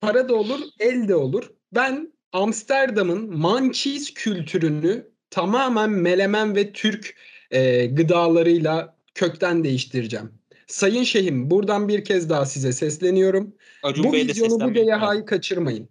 [0.00, 1.50] para da olur, el de olur.
[1.72, 7.16] Ben Amsterdam'ın mançiz kültürünü tamamen melemen ve Türk
[7.50, 10.32] e, gıdalarıyla kökten değiştireceğim.
[10.66, 13.54] Sayın Şehim buradan bir kez daha size sesleniyorum.
[13.82, 15.88] Acun bu Bey vizyonu bu deyahayı kaçırmayın.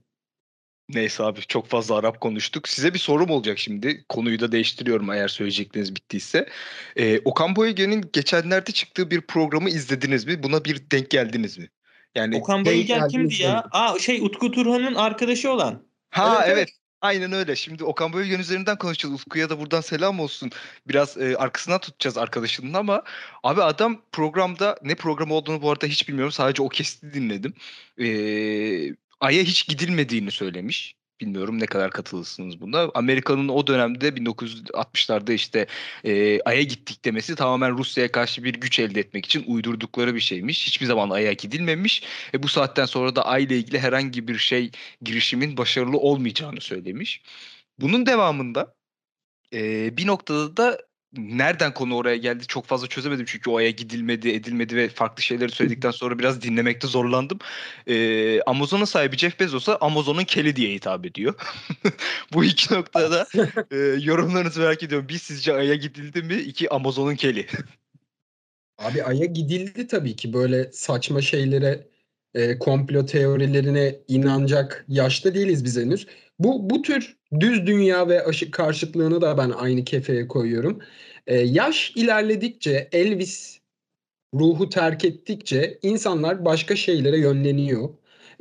[0.90, 2.68] Neyse abi çok fazla Arap konuştuk.
[2.68, 4.06] Size bir sorum olacak şimdi.
[4.10, 6.50] Konuyu da değiştiriyorum eğer söyleyecekleriniz bittiyse.
[6.96, 10.44] Ee, Okan Bayülgen'in geçenlerde çıktığı bir programı izlediniz mi?
[10.44, 11.70] Buna bir denk geldiniz mi?
[12.16, 13.50] Yani Okan Bayülgen kimdi ya?
[13.50, 13.70] söyledim.
[13.72, 15.88] Aa şey Utku Turhan'ın arkadaşı olan.
[16.10, 16.70] ha Evet, evet.
[17.02, 17.56] Aynen öyle.
[17.56, 19.16] Şimdi Okan Bayülgen üzerinden konuşacağız.
[19.16, 20.50] Utku'ya da buradan selam olsun.
[20.88, 23.04] Biraz e, arkasından tutacağız arkadaşının ama
[23.44, 26.32] abi adam programda ne program olduğunu bu arada hiç bilmiyorum.
[26.32, 27.54] Sadece o kesiti dinledim.
[28.00, 30.96] Ee, Ay'a hiç gidilmediğini söylemiş.
[31.22, 32.92] Bilmiyorum ne kadar katılırsınız buna.
[32.94, 35.68] Amerika'nın o dönemde 1960'larda işte
[36.06, 40.68] e, Ay'a gittik demesi tamamen Rusya'ya karşı bir güç elde etmek için uydurdukları bir şeymiş.
[40.68, 42.04] Hiçbir zaman Ay'a gidilmemiş.
[42.34, 47.22] E, bu saatten sonra da Ay ile ilgili herhangi bir şey girişimin başarılı olmayacağını söylemiş.
[47.80, 48.76] Bunun devamında
[49.54, 50.80] e, bir noktada da
[51.18, 55.52] nereden konu oraya geldi çok fazla çözemedim çünkü o aya gidilmedi edilmedi ve farklı şeyleri
[55.52, 57.40] söyledikten sonra biraz dinlemekte zorlandım.
[57.88, 61.34] E, Amazon'un sahibi Jeff Bezos'a Amazon'un keli diye hitap ediyor.
[62.34, 63.28] Bu iki noktada
[63.72, 65.10] e, yorumlarınızı merak ediyorum.
[65.10, 66.36] Bir sizce aya gidildi mi?
[66.36, 67.48] İki Amazon'un keli.
[68.78, 71.88] Abi Ay'a gidildi tabii ki böyle saçma şeylere,
[72.36, 76.08] e, komplo teorilerine inanacak yaşta değiliz biz henüz.
[76.40, 80.80] Bu bu tür düz dünya ve aşık karşıtlığını da ben aynı kefeye koyuyorum.
[81.28, 83.60] E, yaş ilerledikçe Elvis
[84.34, 87.90] ruhu terk ettikçe insanlar başka şeylere yönleniyor.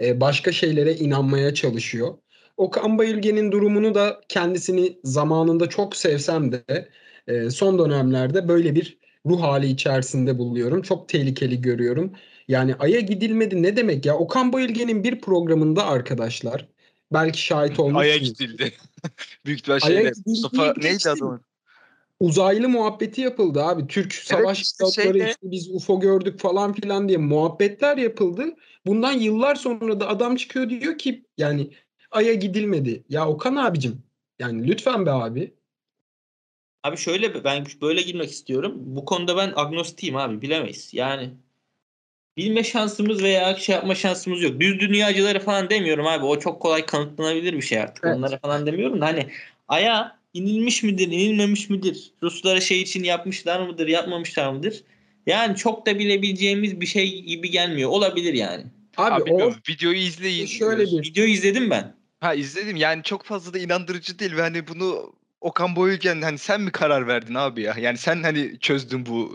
[0.00, 2.18] E, başka şeylere inanmaya çalışıyor.
[2.56, 6.88] Okan Bayülgen'in durumunu da kendisini zamanında çok sevsem de
[7.26, 10.82] e, son dönemlerde böyle bir ruh hali içerisinde buluyorum.
[10.82, 12.12] Çok tehlikeli görüyorum.
[12.48, 14.16] Yani Ay'a gidilmedi ne demek ya?
[14.16, 16.66] Okan Bayülgen'in bir programında arkadaşlar
[17.12, 18.38] belki şahit Aya olmuşsunuz.
[18.38, 18.72] gidildi.
[19.46, 21.40] Büyük ihtimal Ay'a şeyle Mustafa neydi adamın?
[22.20, 23.86] Uzaylı muhabbeti yapıldı abi.
[23.86, 28.44] Türk savaş işte pilotları şeyde- işte biz UFO gördük falan filan diye muhabbetler yapıldı.
[28.86, 31.70] Bundan yıllar sonra da adam çıkıyor diyor ki yani
[32.10, 33.04] Ay'a gidilmedi.
[33.08, 34.02] Ya Okan abicim
[34.38, 35.54] yani lütfen be abi.
[36.82, 38.74] Abi şöyle ben böyle girmek istiyorum.
[38.76, 40.94] Bu konuda ben agnostiyim abi bilemeyiz.
[40.94, 41.30] Yani
[42.36, 44.60] bilme şansımız veya şey yapma şansımız yok.
[44.60, 46.24] Düz dünyacıları falan demiyorum abi.
[46.24, 48.04] O çok kolay kanıtlanabilir bir şey artık.
[48.04, 48.16] Evet.
[48.16, 49.26] Onlara falan demiyorum da hani
[49.68, 52.10] aya inilmiş midir, inilmemiş midir?
[52.22, 54.82] Ruslara şey için yapmışlar mıdır, yapmamışlar mıdır?
[55.26, 57.90] Yani çok da bilebileceğimiz bir şey gibi gelmiyor.
[57.90, 58.64] Olabilir yani.
[58.96, 60.46] Abi, Abi o videoyu izleyin.
[60.46, 61.94] şöyle bir Videoyu izledim ben.
[62.20, 65.12] Ha izledim yani çok fazla da inandırıcı değil ve hani bunu
[65.42, 67.74] Okan Bayülgen hani sen mi karar verdin abi ya?
[67.80, 69.32] Yani sen hani çözdün bu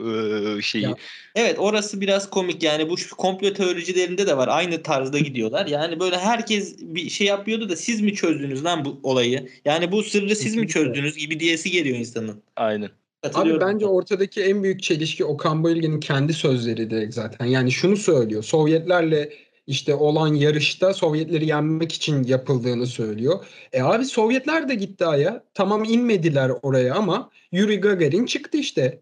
[0.57, 0.83] e, şeyi.
[0.83, 0.95] Ya,
[1.35, 5.65] Evet orası biraz komik yani bu komplo teoricilerinde de var aynı tarzda gidiyorlar.
[5.67, 9.49] Yani böyle herkes bir şey yapıyordu da siz mi çözdünüz lan bu olayı?
[9.65, 12.43] Yani bu sırrı siz mi çözdünüz gibi diyesi geliyor insanın.
[12.55, 12.89] Aynen.
[13.23, 13.67] Abi Katılıyorum.
[13.67, 17.45] bence ortadaki en büyük çelişki Okan Bayülgen'in kendi sözleri direkt zaten.
[17.45, 18.43] Yani şunu söylüyor.
[18.43, 19.33] Sovyetlerle
[19.67, 23.45] işte olan yarışta Sovyetleri yenmek için yapıldığını söylüyor.
[23.73, 25.43] E abi Sovyetler de gitti Ay'a.
[25.53, 29.01] Tamam inmediler oraya ama Yuri Gagarin çıktı işte.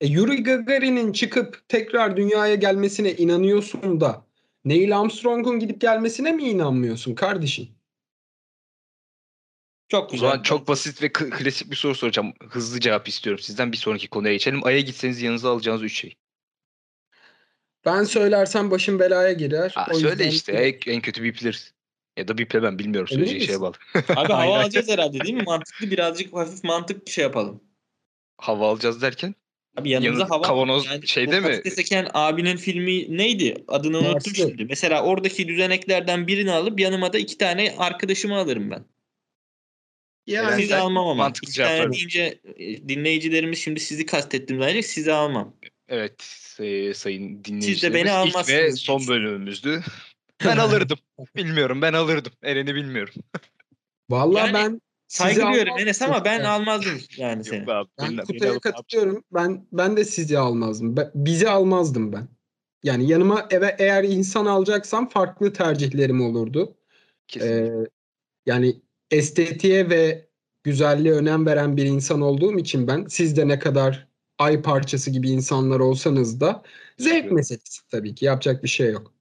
[0.00, 4.26] E Yuri Gagarin'in çıkıp tekrar dünyaya gelmesine inanıyorsun da
[4.64, 7.68] Neil Armstrong'un gidip gelmesine mi inanmıyorsun kardeşim?
[9.88, 10.30] Çok O güzel.
[10.30, 12.32] zaman çok basit ve klasik bir soru soracağım.
[12.48, 14.64] Hızlı cevap istiyorum sizden bir sonraki konuya geçelim.
[14.64, 16.16] Ay'a gitseniz yanınıza alacağınız 3 şey.
[17.84, 19.72] Ben söylersem başım belaya girer.
[19.76, 21.72] Aa, O söyle yüzden- işte en, en kötü bipleriz.
[22.16, 23.74] Ya da biple ben bilmiyorum söyleyeceği şeye bağlı.
[23.94, 25.42] Abi hava alacağız herhalde değil mi?
[25.42, 27.64] Mantıklı birazcık hafif mantık şey yapalım.
[28.38, 29.34] Hava alacağız derken
[29.76, 31.60] Abi yanımıza Yanı- hava kavanoz yani şeyde mi?
[31.64, 33.64] Eken abinin filmi neydi?
[33.68, 34.34] Adını unuttum Marslı.
[34.34, 34.64] şimdi.
[34.64, 38.84] Mesela oradaki düzeneklerden birini alıp yanıma da iki tane arkadaşımı alırım ben.
[40.26, 41.14] Yani sizi almam ama.
[41.14, 44.86] mantıklı İki tane cevaplar- deyince e, dinleyicilerimiz şimdi sizi kastettim zannedecek.
[44.86, 45.56] Sizi almam.
[45.88, 46.24] evet
[46.60, 49.80] e, sayın dinleyicilerimiz beni ilk almazsınız ve son bölümümüzdü.
[50.44, 50.98] Ben alırdım.
[51.36, 52.32] bilmiyorum ben alırdım.
[52.42, 53.14] Eren'i bilmiyorum.
[54.10, 57.58] Vallahi Yani ben Saygı duyuyorum Enes ama ben almazdım yani seni.
[57.58, 57.88] Yok abi.
[57.98, 59.24] Ben beni- beni Kutay'a ne katılıyorum.
[59.32, 60.96] Ben ben de sizi almazdım.
[60.96, 62.28] Ben- bizi almazdım ben.
[62.82, 66.76] Yani yanıma eve eğer insan alacaksam farklı tercihlerim olurdu.
[67.28, 67.82] Kesinlikle.
[67.82, 67.86] Ee,
[68.46, 68.76] yani
[69.10, 70.28] estetiğe ve
[70.64, 74.09] güzelliğe önem veren bir insan olduğum için ben siz de ne kadar
[74.40, 76.62] ay parçası gibi insanlar olsanız da
[76.98, 79.12] zevk meselesi tabii ki yapacak bir şey yok.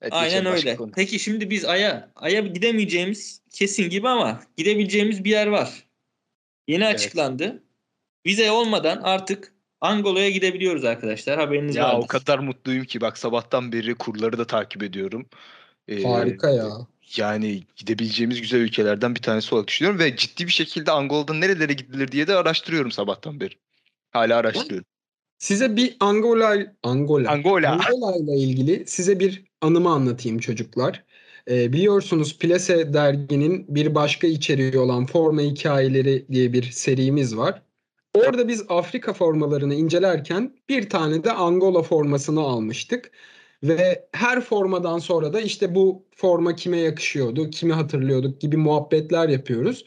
[0.00, 0.76] Evet, Aynen öyle.
[0.76, 0.92] konu.
[0.94, 5.84] Peki şimdi biz Ay'a Ay'a gidemeyeceğimiz kesin gibi ama gidebileceğimiz bir yer var.
[6.68, 6.94] Yeni Evet.
[6.94, 7.62] açıklandı.
[8.26, 11.38] Vize olmadan artık Angola'ya gidebiliyoruz arkadaşlar.
[11.38, 12.04] Haberiniz Ya vardır.
[12.04, 15.26] o kadar mutluyum ki bak sabahtan beri kurları da takip ediyorum.
[15.88, 16.86] Ee, Harika ya.
[17.16, 22.12] Yani gidebileceğimiz güzel ülkelerden bir tanesi olarak düşünüyorum ve ciddi bir şekilde Angola'da nerelere gidilir
[22.12, 23.54] diye de araştırıyorum sabahtan beri.
[24.14, 24.86] Hala araştırıyorum.
[25.38, 27.70] Size bir Angola Angola Angola.
[27.70, 31.04] Angola ile ilgili size bir anımı anlatayım çocuklar.
[31.50, 37.62] Ee, biliyorsunuz Plase derginin bir başka içeriği olan Forma Hikayeleri diye bir serimiz var.
[38.14, 43.10] Orada biz Afrika formalarını incelerken bir tane de Angola formasını almıştık.
[43.62, 49.84] Ve her formadan sonra da işte bu forma kime yakışıyordu, kimi hatırlıyorduk gibi muhabbetler yapıyoruz.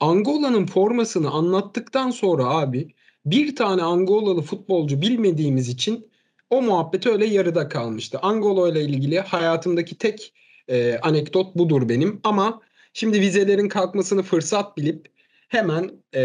[0.00, 2.95] Angola'nın formasını anlattıktan sonra abi
[3.26, 6.08] bir tane Angolalı futbolcu bilmediğimiz için
[6.50, 8.18] o muhabbet öyle yarıda kalmıştı.
[8.22, 10.32] Angola ile ilgili hayatımdaki tek
[10.68, 12.20] e, anekdot budur benim.
[12.24, 12.60] Ama
[12.92, 15.08] şimdi vizelerin kalkmasını fırsat bilip
[15.48, 16.20] hemen e,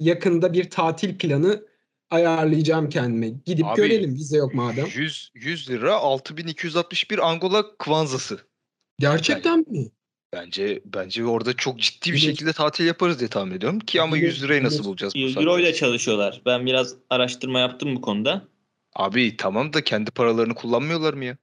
[0.00, 1.66] yakında bir tatil planı
[2.10, 3.28] ayarlayacağım kendime.
[3.46, 4.86] Gidip Abi, görelim vize yok madem.
[4.94, 8.40] 100, 100 lira 6261 Angola kvanzası.
[8.98, 9.90] Gerçekten mi?
[10.32, 14.26] Bence bence orada çok ciddi bir şekilde tatil yaparız diye tahmin ediyorum ki ama Bilir,
[14.26, 16.42] 100 lirayı nasıl bulacağız bu Euro ile çalışıyorlar.
[16.46, 18.48] Ben biraz araştırma yaptım bu konuda.
[18.94, 21.36] Abi tamam da kendi paralarını kullanmıyorlar mı ya?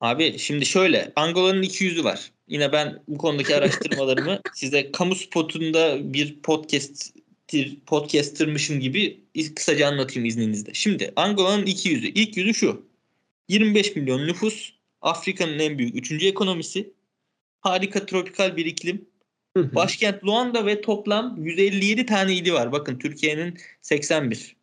[0.00, 2.32] Abi şimdi şöyle Angola'nın 200'ü var.
[2.48, 7.16] Yine ben bu konudaki araştırmalarımı size kamu spotunda bir podcast
[7.86, 9.24] podcastermışım gibi
[9.56, 10.74] kısaca anlatayım izninizle.
[10.74, 12.06] Şimdi Angola'nın 200'ü.
[12.06, 12.86] İlk yüzü şu.
[13.48, 14.72] 25 milyon nüfus.
[15.02, 16.24] Afrika'nın en büyük 3.
[16.24, 16.95] ekonomisi.
[17.60, 19.08] Harika tropikal bir iklim.
[19.56, 19.74] Hı hı.
[19.74, 22.72] Başkent Luanda ve toplam 157 tane ili var.
[22.72, 24.56] Bakın Türkiye'nin 81.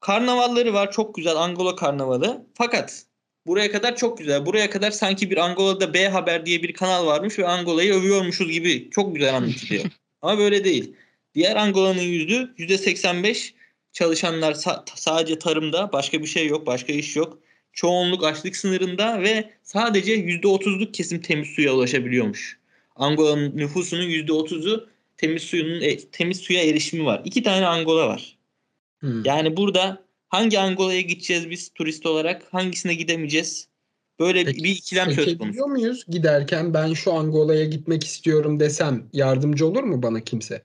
[0.00, 0.92] Karnavalları var.
[0.92, 2.46] Çok güzel Angola karnavalı.
[2.54, 3.04] Fakat
[3.46, 4.46] buraya kadar çok güzel.
[4.46, 8.90] Buraya kadar sanki bir Angola'da B Haber diye bir kanal varmış ve Angola'yı övüyormuşuz gibi.
[8.90, 9.84] Çok güzel anlatılıyor.
[10.22, 10.96] Ama böyle değil.
[11.34, 13.54] Diğer Angola'nın yüzü %85
[13.92, 15.92] çalışanlar sa- sadece tarımda.
[15.92, 16.66] Başka bir şey yok.
[16.66, 17.38] Başka iş yok.
[17.74, 22.58] Çoğunluk açlık sınırında ve sadece %30'luk kesim temiz suya ulaşabiliyormuş.
[22.96, 27.22] Angola'nın nüfusunun %30'u temiz suyunun e, temiz suya erişimi var.
[27.24, 28.36] İki tane Angola var.
[29.00, 29.22] Hı.
[29.24, 32.42] Yani burada hangi Angola'ya gideceğiz biz turist olarak?
[32.52, 33.68] Hangisine gidemeyeceğiz?
[34.20, 35.66] Böyle Peki, bir ikilem söz konusu.
[35.66, 40.62] muyuz giderken ben şu Angola'ya gitmek istiyorum desem yardımcı olur mu bana kimse?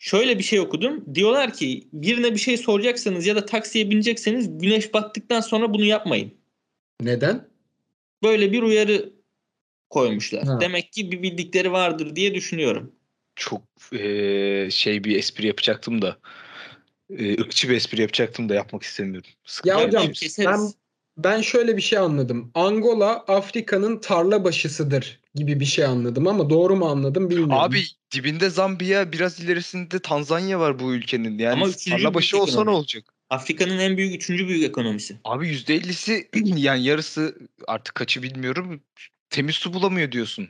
[0.00, 1.14] Şöyle bir şey okudum.
[1.14, 6.34] Diyorlar ki birine bir şey soracaksanız ya da taksiye binecekseniz güneş battıktan sonra bunu yapmayın.
[7.00, 7.48] Neden?
[8.22, 9.12] Böyle bir uyarı
[9.90, 10.44] koymuşlar.
[10.44, 10.60] Ha.
[10.60, 12.92] Demek ki bir bildikleri vardır diye düşünüyorum.
[13.36, 16.16] Çok eee, şey bir espri yapacaktım da
[17.10, 19.30] eee, ırkçı bir espri yapacaktım da yapmak istemiyorum.
[19.44, 20.46] Sıkıntı Ya hocam keseriz.
[20.50, 20.60] ben
[21.16, 22.50] ben şöyle bir şey anladım.
[22.54, 27.52] Angola Afrika'nın tarla başısıdır gibi bir şey anladım ama doğru mu anladım bilmiyorum.
[27.52, 27.82] Abi
[28.14, 31.38] dibinde Zambiya biraz ilerisinde Tanzanya var bu ülkenin.
[31.38, 32.76] Yani Ama tarla başı olsa ne ekonomi.
[32.76, 33.14] olacak?
[33.30, 35.20] Afrika'nın en büyük, üçüncü büyük ekonomisi.
[35.24, 36.28] Abi %50'si
[36.60, 37.38] yani yarısı
[37.68, 38.80] artık kaçı bilmiyorum
[39.30, 40.48] temiz su bulamıyor diyorsun.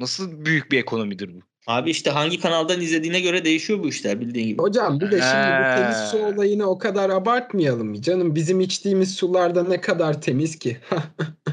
[0.00, 1.49] Nasıl büyük bir ekonomidir bu?
[1.66, 4.62] Abi işte hangi kanaldan izlediğine göre değişiyor bu işler bildiğin gibi.
[4.62, 8.34] Hocam bir de şimdi bu temiz su olayını o kadar abartmayalım canım?
[8.34, 10.78] Bizim içtiğimiz sularda ne kadar temiz ki?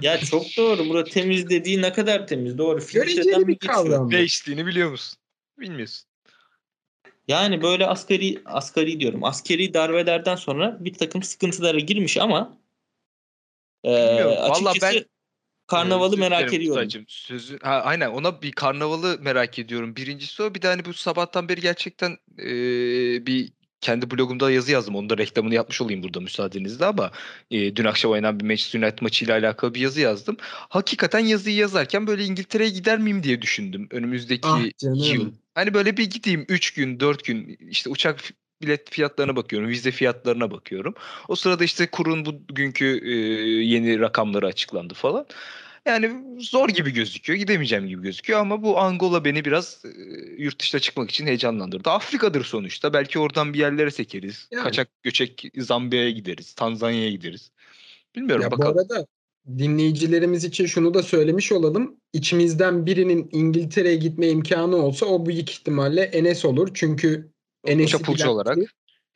[0.01, 0.89] Ya çok doğru.
[0.89, 2.57] Burada temiz dediği ne kadar temiz.
[2.57, 2.79] Doğru.
[2.79, 3.73] Filtreden Göreceli bir geçiyor?
[3.73, 4.11] kavram.
[4.11, 5.19] Ne içtiğini biliyor musun?
[5.59, 6.07] Bilmiyorsun.
[7.27, 9.23] Yani böyle asgari asgari diyorum.
[9.23, 12.57] Askeri darbelerden sonra bir takım sıkıntılara girmiş ama
[13.85, 14.31] e, Bilmiyorum.
[14.37, 15.16] Vallahi açıkçası ben-
[15.67, 16.69] karnavalı Özür merak ediyorum.
[16.75, 17.05] Kutaycığım.
[17.07, 19.95] Sözü, ha, aynen ona bir karnavalı merak ediyorum.
[19.95, 20.55] Birincisi o.
[20.55, 23.51] Bir de hani bu sabahtan beri gerçekten eee, bir
[23.81, 24.95] kendi blogumda yazı yazdım.
[24.95, 27.11] Onun da reklamını yapmış olayım burada müsaadenizle ama
[27.49, 30.37] eee, dün akşam oynanan bir Manchester United maçıyla alakalı bir yazı yazdım.
[30.41, 33.87] Hakikaten yazıyı yazarken böyle İngiltere'ye gider miyim diye düşündüm.
[33.91, 34.99] Önümüzdeki Ah canım.
[34.99, 35.31] yıl.
[35.55, 38.19] Hani böyle bir gideyim 3 gün 4 gün işte uçak
[38.61, 39.69] bilet fiyatlarına bakıyorum.
[39.69, 40.93] Vize fiyatlarına bakıyorum.
[41.27, 43.11] O sırada işte kurun bugünkü e,
[43.63, 45.25] yeni rakamları açıklandı falan.
[45.85, 47.39] Yani zor gibi gözüküyor.
[47.39, 49.89] Gidemeyeceğim gibi gözüküyor ama bu Angola beni biraz e,
[50.37, 51.89] yurt dışına çıkmak için heyecanlandırdı.
[51.89, 52.93] Afrika'dır sonuçta.
[52.93, 54.47] Belki oradan bir yerlere sekeriz.
[54.51, 54.63] Yani.
[54.63, 56.53] Kaçak göçek Zambiya'ya gideriz.
[56.53, 57.51] Tanzanya'ya gideriz.
[58.15, 58.77] Bilmiyorum Ya bu bakalım.
[58.77, 59.07] arada
[59.57, 61.95] dinleyicilerimiz için şunu da söylemiş olalım.
[62.13, 66.69] İçimizden birinin İngiltere'ye gitme imkanı olsa o büyük ihtimalle Enes olur.
[66.73, 67.31] Çünkü
[67.65, 68.57] Enes'i Çapulcu bilen olarak.
[68.57, 68.67] biri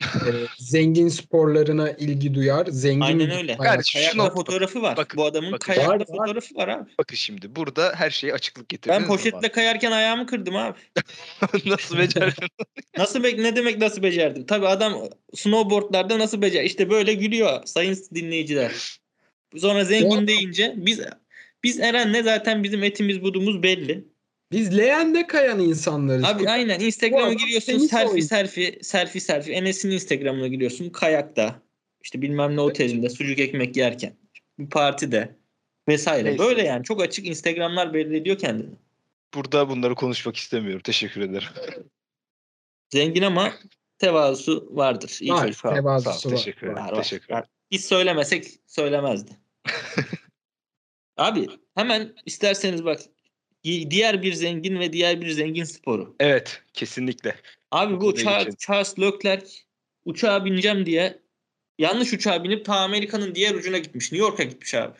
[0.02, 2.66] e, zengin sporlarına ilgi duyar.
[2.66, 3.56] Zengin Aynen öyle.
[3.84, 4.96] şunu- fotoğrafı var.
[4.96, 5.72] bakın, Bu adamın bakın.
[5.76, 6.06] Var, var.
[6.06, 6.90] fotoğrafı var abi.
[6.98, 9.00] Bakın şimdi burada her şeye açıklık getirdiniz.
[9.02, 10.78] Ben poşetle kayarken ayağımı kırdım abi.
[11.66, 12.34] Nasıl becerdin?
[12.98, 14.46] Nasıl be- ne demek nasıl becerdim?
[14.46, 16.64] Tabii adam snowboardlarda nasıl becer?
[16.64, 18.72] İşte böyle gülüyor sayın dinleyiciler.
[19.56, 21.00] Sonra zengin deyince biz
[21.64, 24.04] biz Eren'le zaten bizim etimiz budumuz belli.
[24.52, 26.24] Biz leğende kayan insanlarız.
[26.24, 28.26] Abi aynen Instagram'a giriyorsun selfie oyuncu.
[28.26, 31.62] selfie selfie selfie Enes'in Instagram'ına giriyorsun kayakta
[32.02, 34.16] işte bilmem ne otelinde sucuk ekmek yerken
[34.58, 35.36] bir partide
[35.88, 36.24] vesaire.
[36.24, 36.38] Neyse.
[36.38, 38.74] Böyle yani çok açık Instagram'lar belli ediyor kendini.
[39.34, 40.82] Burada bunları konuşmak istemiyorum.
[40.84, 41.48] Teşekkür ederim.
[42.90, 43.52] Zengin ama
[43.98, 45.18] tevazusu vardır.
[45.20, 45.74] İyi Var, çocuk.
[45.74, 46.38] Tevazusu sağ ol, var.
[46.38, 46.84] teşekkür ederim.
[46.84, 47.44] Var, var, teşekkür ederim.
[47.70, 49.30] Biz söylemesek söylemezdi.
[51.16, 53.00] Abi hemen isterseniz bak
[53.64, 56.14] diğer bir zengin ve diğer bir zengin sporu.
[56.20, 57.34] Evet, kesinlikle.
[57.70, 59.46] Abi bu konuya Charles, Leclerc
[60.04, 61.18] uçağa bineceğim diye
[61.78, 64.12] yanlış uçağa binip ta Amerika'nın diğer ucuna gitmiş.
[64.12, 64.94] New York'a gitmiş abi.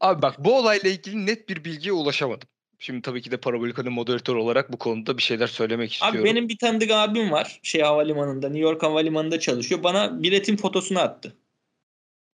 [0.00, 2.48] Abi bak bu olayla ilgili net bir bilgiye ulaşamadım.
[2.78, 6.20] Şimdi tabii ki de Parabolika'nın moderatör olarak bu konuda bir şeyler söylemek istiyorum.
[6.20, 7.60] Abi benim bir tanıdık abim var.
[7.62, 9.82] Şey havalimanında, New York havalimanında çalışıyor.
[9.82, 11.36] Bana biletin fotosunu attı.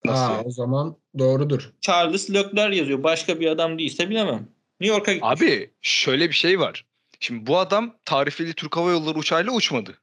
[0.05, 1.73] Nasıl Aa, o zaman doğrudur.
[1.81, 3.03] Charles Leclerc yazıyor.
[3.03, 4.47] Başka bir adam değilse bilemem.
[4.79, 5.31] New York'a gitmiş.
[5.31, 6.85] Abi şöyle bir şey var.
[7.19, 10.01] Şimdi bu adam tarifeli Türk Hava Yolları uçağıyla uçmadı.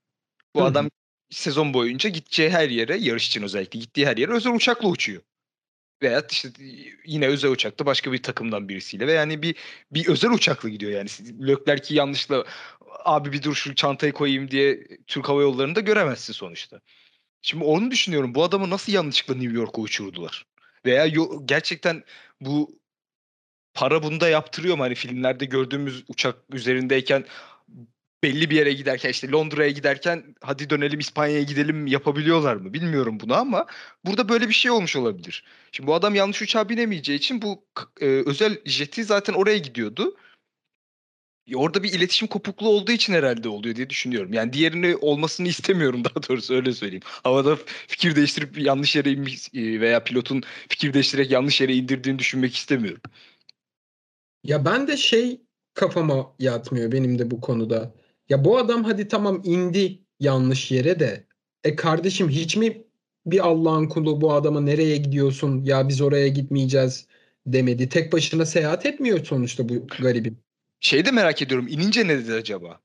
[0.54, 0.68] Bu Hı hı.
[0.68, 0.90] adam
[1.30, 5.22] sezon boyunca gideceği her yere, yarış için özellikle gittiği her yere özel uçakla uçuyor.
[6.02, 6.48] Veya işte
[7.06, 9.56] yine özel uçakta başka bir takımdan birisiyle ve yani bir
[9.90, 11.08] bir özel uçakla gidiyor yani.
[11.48, 12.44] Leclerc'i yanlışla
[13.04, 16.80] abi bir dur şu çantayı koyayım diye Türk Hava Yolları'nda göremezsin sonuçta.
[17.42, 18.34] Şimdi onu düşünüyorum.
[18.34, 20.46] Bu adamı nasıl yanlışlıkla New York'a uçurdular?
[20.86, 22.04] Veya yo- gerçekten
[22.40, 22.81] bu
[23.74, 24.82] para bunda yaptırıyor mu?
[24.82, 27.24] Hani filmlerde gördüğümüz uçak üzerindeyken
[28.22, 32.74] belli bir yere giderken işte Londra'ya giderken hadi dönelim İspanya'ya gidelim yapabiliyorlar mı?
[32.74, 33.66] Bilmiyorum bunu ama
[34.04, 35.44] burada böyle bir şey olmuş olabilir.
[35.72, 37.64] Şimdi bu adam yanlış uçağa binemeyeceği için bu
[38.00, 40.16] e, özel jeti zaten oraya gidiyordu.
[41.46, 44.32] E, Orada bir iletişim kopukluğu olduğu için herhalde oluyor diye düşünüyorum.
[44.32, 47.04] Yani diğerini olmasını istemiyorum daha doğrusu öyle söyleyeyim.
[47.06, 52.56] Havada fikir değiştirip yanlış yere inmiş e, veya pilotun fikir değiştirerek yanlış yere indirdiğini düşünmek
[52.56, 53.02] istemiyorum.
[54.44, 55.40] Ya ben de şey
[55.74, 57.94] kafama yatmıyor benim de bu konuda.
[58.28, 61.26] Ya bu adam hadi tamam indi yanlış yere de.
[61.64, 62.84] E kardeşim hiç mi
[63.26, 67.06] bir Allah'ın kulu bu adama nereye gidiyorsun ya biz oraya gitmeyeceğiz
[67.46, 67.88] demedi.
[67.88, 70.38] Tek başına seyahat etmiyor sonuçta bu garibim.
[70.80, 71.68] Şey de merak ediyorum.
[71.68, 72.80] inince ne dedi acaba?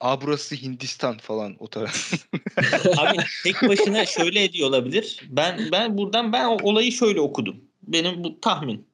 [0.00, 2.12] Aa burası Hindistan falan o taraf.
[2.96, 5.20] Abi tek başına şöyle ediyor olabilir.
[5.28, 7.56] Ben ben buradan ben olayı şöyle okudum.
[7.82, 8.86] Benim bu tahmin.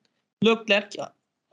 [0.45, 1.03] Leclerc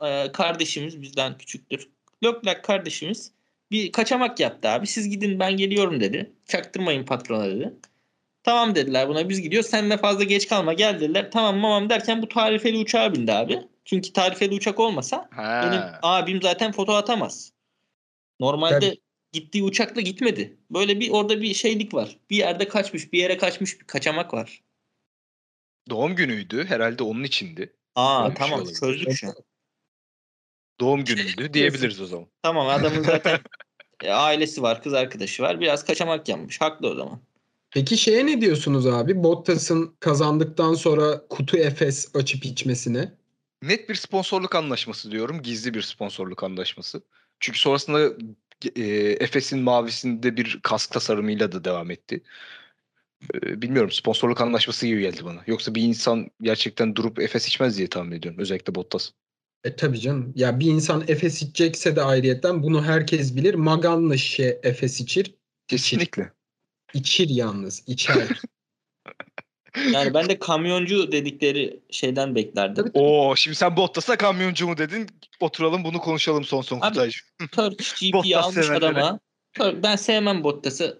[0.02, 1.90] e, kardeşimiz bizden küçüktür.
[2.24, 3.32] Leclerc kardeşimiz
[3.72, 4.88] bir kaçamak yaptı abi.
[4.88, 6.32] Siz gidin ben geliyorum dedi.
[6.48, 7.74] Çaktırmayın patrona dedi.
[8.44, 9.70] Tamam dediler buna biz gidiyoruz.
[9.70, 11.32] Sen de fazla geç kalma gel dediler.
[11.32, 13.60] Tamam mamam derken bu tarifeli uçağa bindi abi.
[13.86, 16.00] Çünkü tarifeli uçak olmasa benim Ha.
[16.02, 17.52] abim zaten foto atamaz.
[18.40, 18.98] Normalde Tabii.
[19.32, 20.58] gittiği uçakla gitmedi.
[20.72, 22.18] Böyle bir orada bir şeylik var.
[22.30, 24.62] Bir yerde kaçmış, bir yere kaçmış bir kaçamak var.
[25.90, 26.66] Doğum günüydü.
[26.66, 27.74] Herhalde onun içindi.
[27.96, 28.80] Aa Öyle şey tamam olabilir.
[28.80, 29.36] çözdük şu an.
[30.80, 32.28] Doğum günüydü diyebiliriz o zaman.
[32.44, 33.40] Tamam adamın zaten
[34.04, 35.60] e, ailesi var, kız arkadaşı var.
[35.60, 36.62] Biraz kaçamak yapmış.
[36.62, 37.20] Haklı o zaman.
[37.72, 39.24] Peki şeye ne diyorsunuz abi?
[39.24, 43.12] Bottas'ın kazandıktan sonra kutu Efes açıp içmesine.
[43.64, 45.42] Net bir sponsorluk anlaşması diyorum.
[45.42, 47.02] Gizli bir sponsorluk anlaşması.
[47.40, 48.14] Çünkü sonrasında
[48.76, 48.84] e,
[49.20, 52.24] Efes'in mavisinde bir kask tasarımıyla da devam etti.
[53.34, 55.44] E, bilmiyorum sponsorluk anlaşması gibi geldi bana.
[55.48, 58.40] Yoksa bir insan gerçekten durup Efes içmez diye tahmin ediyorum.
[58.40, 59.12] Özellikle Bottas.
[59.64, 60.34] E tabii canım.
[60.36, 63.54] Ya bir insan Efes içecekse de ayrıyetten bunu herkes bilir.
[63.54, 65.36] Maganla şişe Efes içir.
[65.68, 66.32] Kesinlikle.
[66.94, 67.84] İçir yalnız.
[67.88, 68.28] içer.
[69.94, 72.84] Yani ben de kamyoncu dedikleri şeyden beklerdim.
[72.84, 73.00] Tabii.
[73.00, 75.08] Oo şimdi sen Bottas'a kamyoncu mu dedin?
[75.40, 77.28] Oturalım bunu konuşalım son son Abi, Kutaycığım.
[77.52, 79.20] Turkish GP Bottas almış adama.
[79.84, 81.00] Ben sevmem Bottas'ı.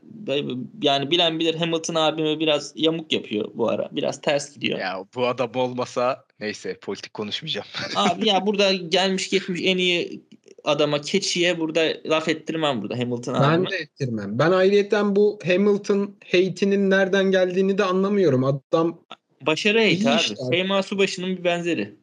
[0.82, 3.90] Yani bilen bilir Hamilton abime biraz yamuk yapıyor bu ara.
[3.92, 4.80] Biraz ters gidiyor.
[4.80, 7.68] Ya bu adam olmasa neyse politik konuşmayacağım.
[7.96, 10.22] Abi ya burada gelmiş geçmiş en iyi
[10.64, 13.72] adama keçiye burada laf ettirmem burada Hamilton ben abime.
[13.72, 14.40] de ettirmem.
[14.40, 18.44] Ben ayrıyetten bu Hamilton hate'inin nereden geldiğini de anlamıyorum.
[18.44, 19.00] Adam
[19.42, 20.22] Başarı hate abi.
[20.22, 20.36] işte.
[20.52, 21.96] Şeyma Subaşı'nın bir benzeri.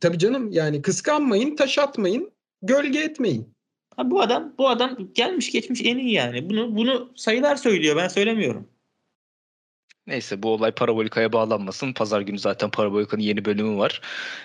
[0.00, 2.30] tabii canım yani kıskanmayın, taş atmayın,
[2.62, 3.55] gölge etmeyin.
[3.96, 6.50] Abi bu adam bu adam gelmiş geçmiş en iyi yani.
[6.50, 8.68] Bunu bunu sayılar söylüyor ben söylemiyorum.
[10.06, 11.92] Neyse bu olay Parabolika'ya bağlanmasın.
[11.92, 14.00] Pazar günü zaten Parabolika'nın yeni bölümü var.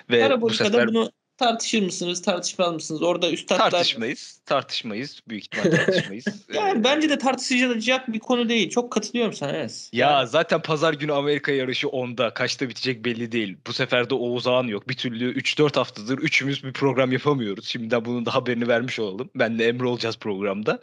[0.10, 1.12] Ve bu Parabolika'da sefer bunu
[1.42, 3.02] tartışır mısınız, tartışmaz mısınız?
[3.02, 3.72] Orada üstadlar...
[3.72, 4.42] Tartışmayız.
[4.46, 5.20] Tartışmayız.
[5.28, 6.26] Büyük ihtimal tartışmayız.
[6.54, 8.70] Yani Ee, bence de tartışılacak bir konu değil.
[8.70, 9.89] Çok katılıyorum sana Enes.
[9.94, 12.34] Ya zaten pazar günü Amerika yarışı 10'da.
[12.34, 13.58] Kaçta bitecek belli değil.
[13.68, 14.89] Bu sefer de Oğuz Ağan yok.
[14.89, 17.66] Bir türlü 3-4 haftadır üçümüz bir program yapamıyoruz.
[17.68, 19.30] Şimdiden bunun da haberini vermiş olalım.
[19.36, 20.80] Ben de Emre olacağız programda.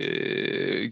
[0.00, 0.06] Ee,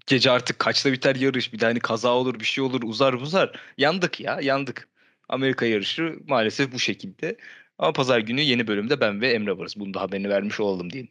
[0.07, 1.53] gece artık kaçta biter yarış?
[1.53, 3.61] Bir de hani kaza olur bir şey olur uzar uzar.
[3.79, 4.89] Yandık ya yandık.
[5.29, 7.37] Amerika yarışı maalesef bu şekilde.
[7.79, 9.75] Ama pazar günü yeni bölümde ben ve Emre varız.
[9.77, 11.11] Bunun da haberini vermiş olalım diyeyim.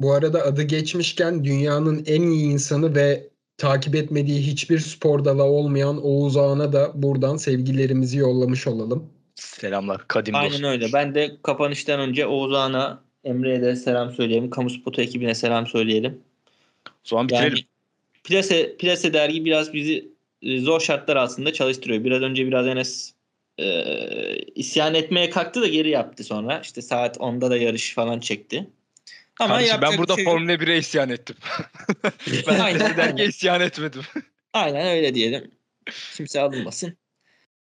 [0.00, 3.28] Bu arada adı geçmişken dünyanın en iyi insanı ve
[3.58, 9.10] takip etmediği hiçbir spor dalı olmayan Oğuz Ağa'na da buradan sevgilerimizi yollamış olalım.
[9.34, 10.68] Selamlar kadim Aynen dostum.
[10.68, 10.86] öyle.
[10.92, 14.50] Ben de kapanıştan önce Oğuzhan'a, Emre'ye de selam söyleyelim.
[14.50, 16.20] Kamu Spotu ekibine selam söyleyelim.
[16.88, 17.48] O zaman bitirelim.
[17.48, 17.64] Yani
[18.24, 20.08] Plase, Plase dergi biraz bizi
[20.42, 22.04] e, zor şartlar altında çalıştırıyor.
[22.04, 23.14] Biraz önce biraz Enes
[23.58, 26.60] e, isyan etmeye kalktı da geri yaptı sonra.
[26.60, 28.70] İşte saat 10'da da yarış falan çekti.
[29.40, 30.32] Ama Kardeşim ben burada bir şey.
[30.32, 31.36] Formula 1'e isyan ettim.
[32.46, 33.16] ben Aynen.
[33.16, 34.02] isyan etmedim.
[34.52, 35.50] Aynen öyle diyelim.
[36.16, 36.96] Kimse alınmasın.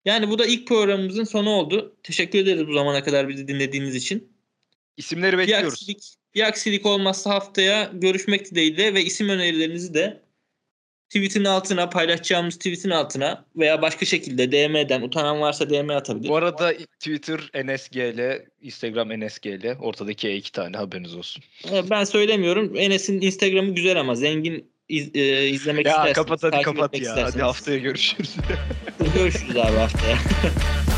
[0.05, 1.97] Yani bu da ilk programımızın sonu oldu.
[2.03, 4.33] Teşekkür ederiz bu zamana kadar bizi dinlediğiniz için.
[4.97, 5.73] İsimleri Bir bekliyoruz.
[5.73, 10.23] aksilik, bir aksilik olmazsa haftaya görüşmek dileğiyle ve isim önerilerinizi de
[11.09, 16.29] tweetin altına paylaşacağımız tweetin altına veya başka şekilde DM'den utanan varsa DM atabilir.
[16.29, 19.77] Bu arada Twitter NSGL, Instagram NSGL.
[19.81, 21.43] Ortadaki iki tane haberiniz olsun.
[21.73, 22.73] Ee, Ben söylemiyorum.
[22.77, 27.01] Enes'in Instagram'ı güzel ama zengin iz- e, izlemek Ya isterseniz, kapat hadi kapat ya.
[27.01, 27.35] isterseniz.
[27.35, 28.35] Hadi haftaya görüşürüz.
[29.15, 30.19] Görüşürüz abi haftaya.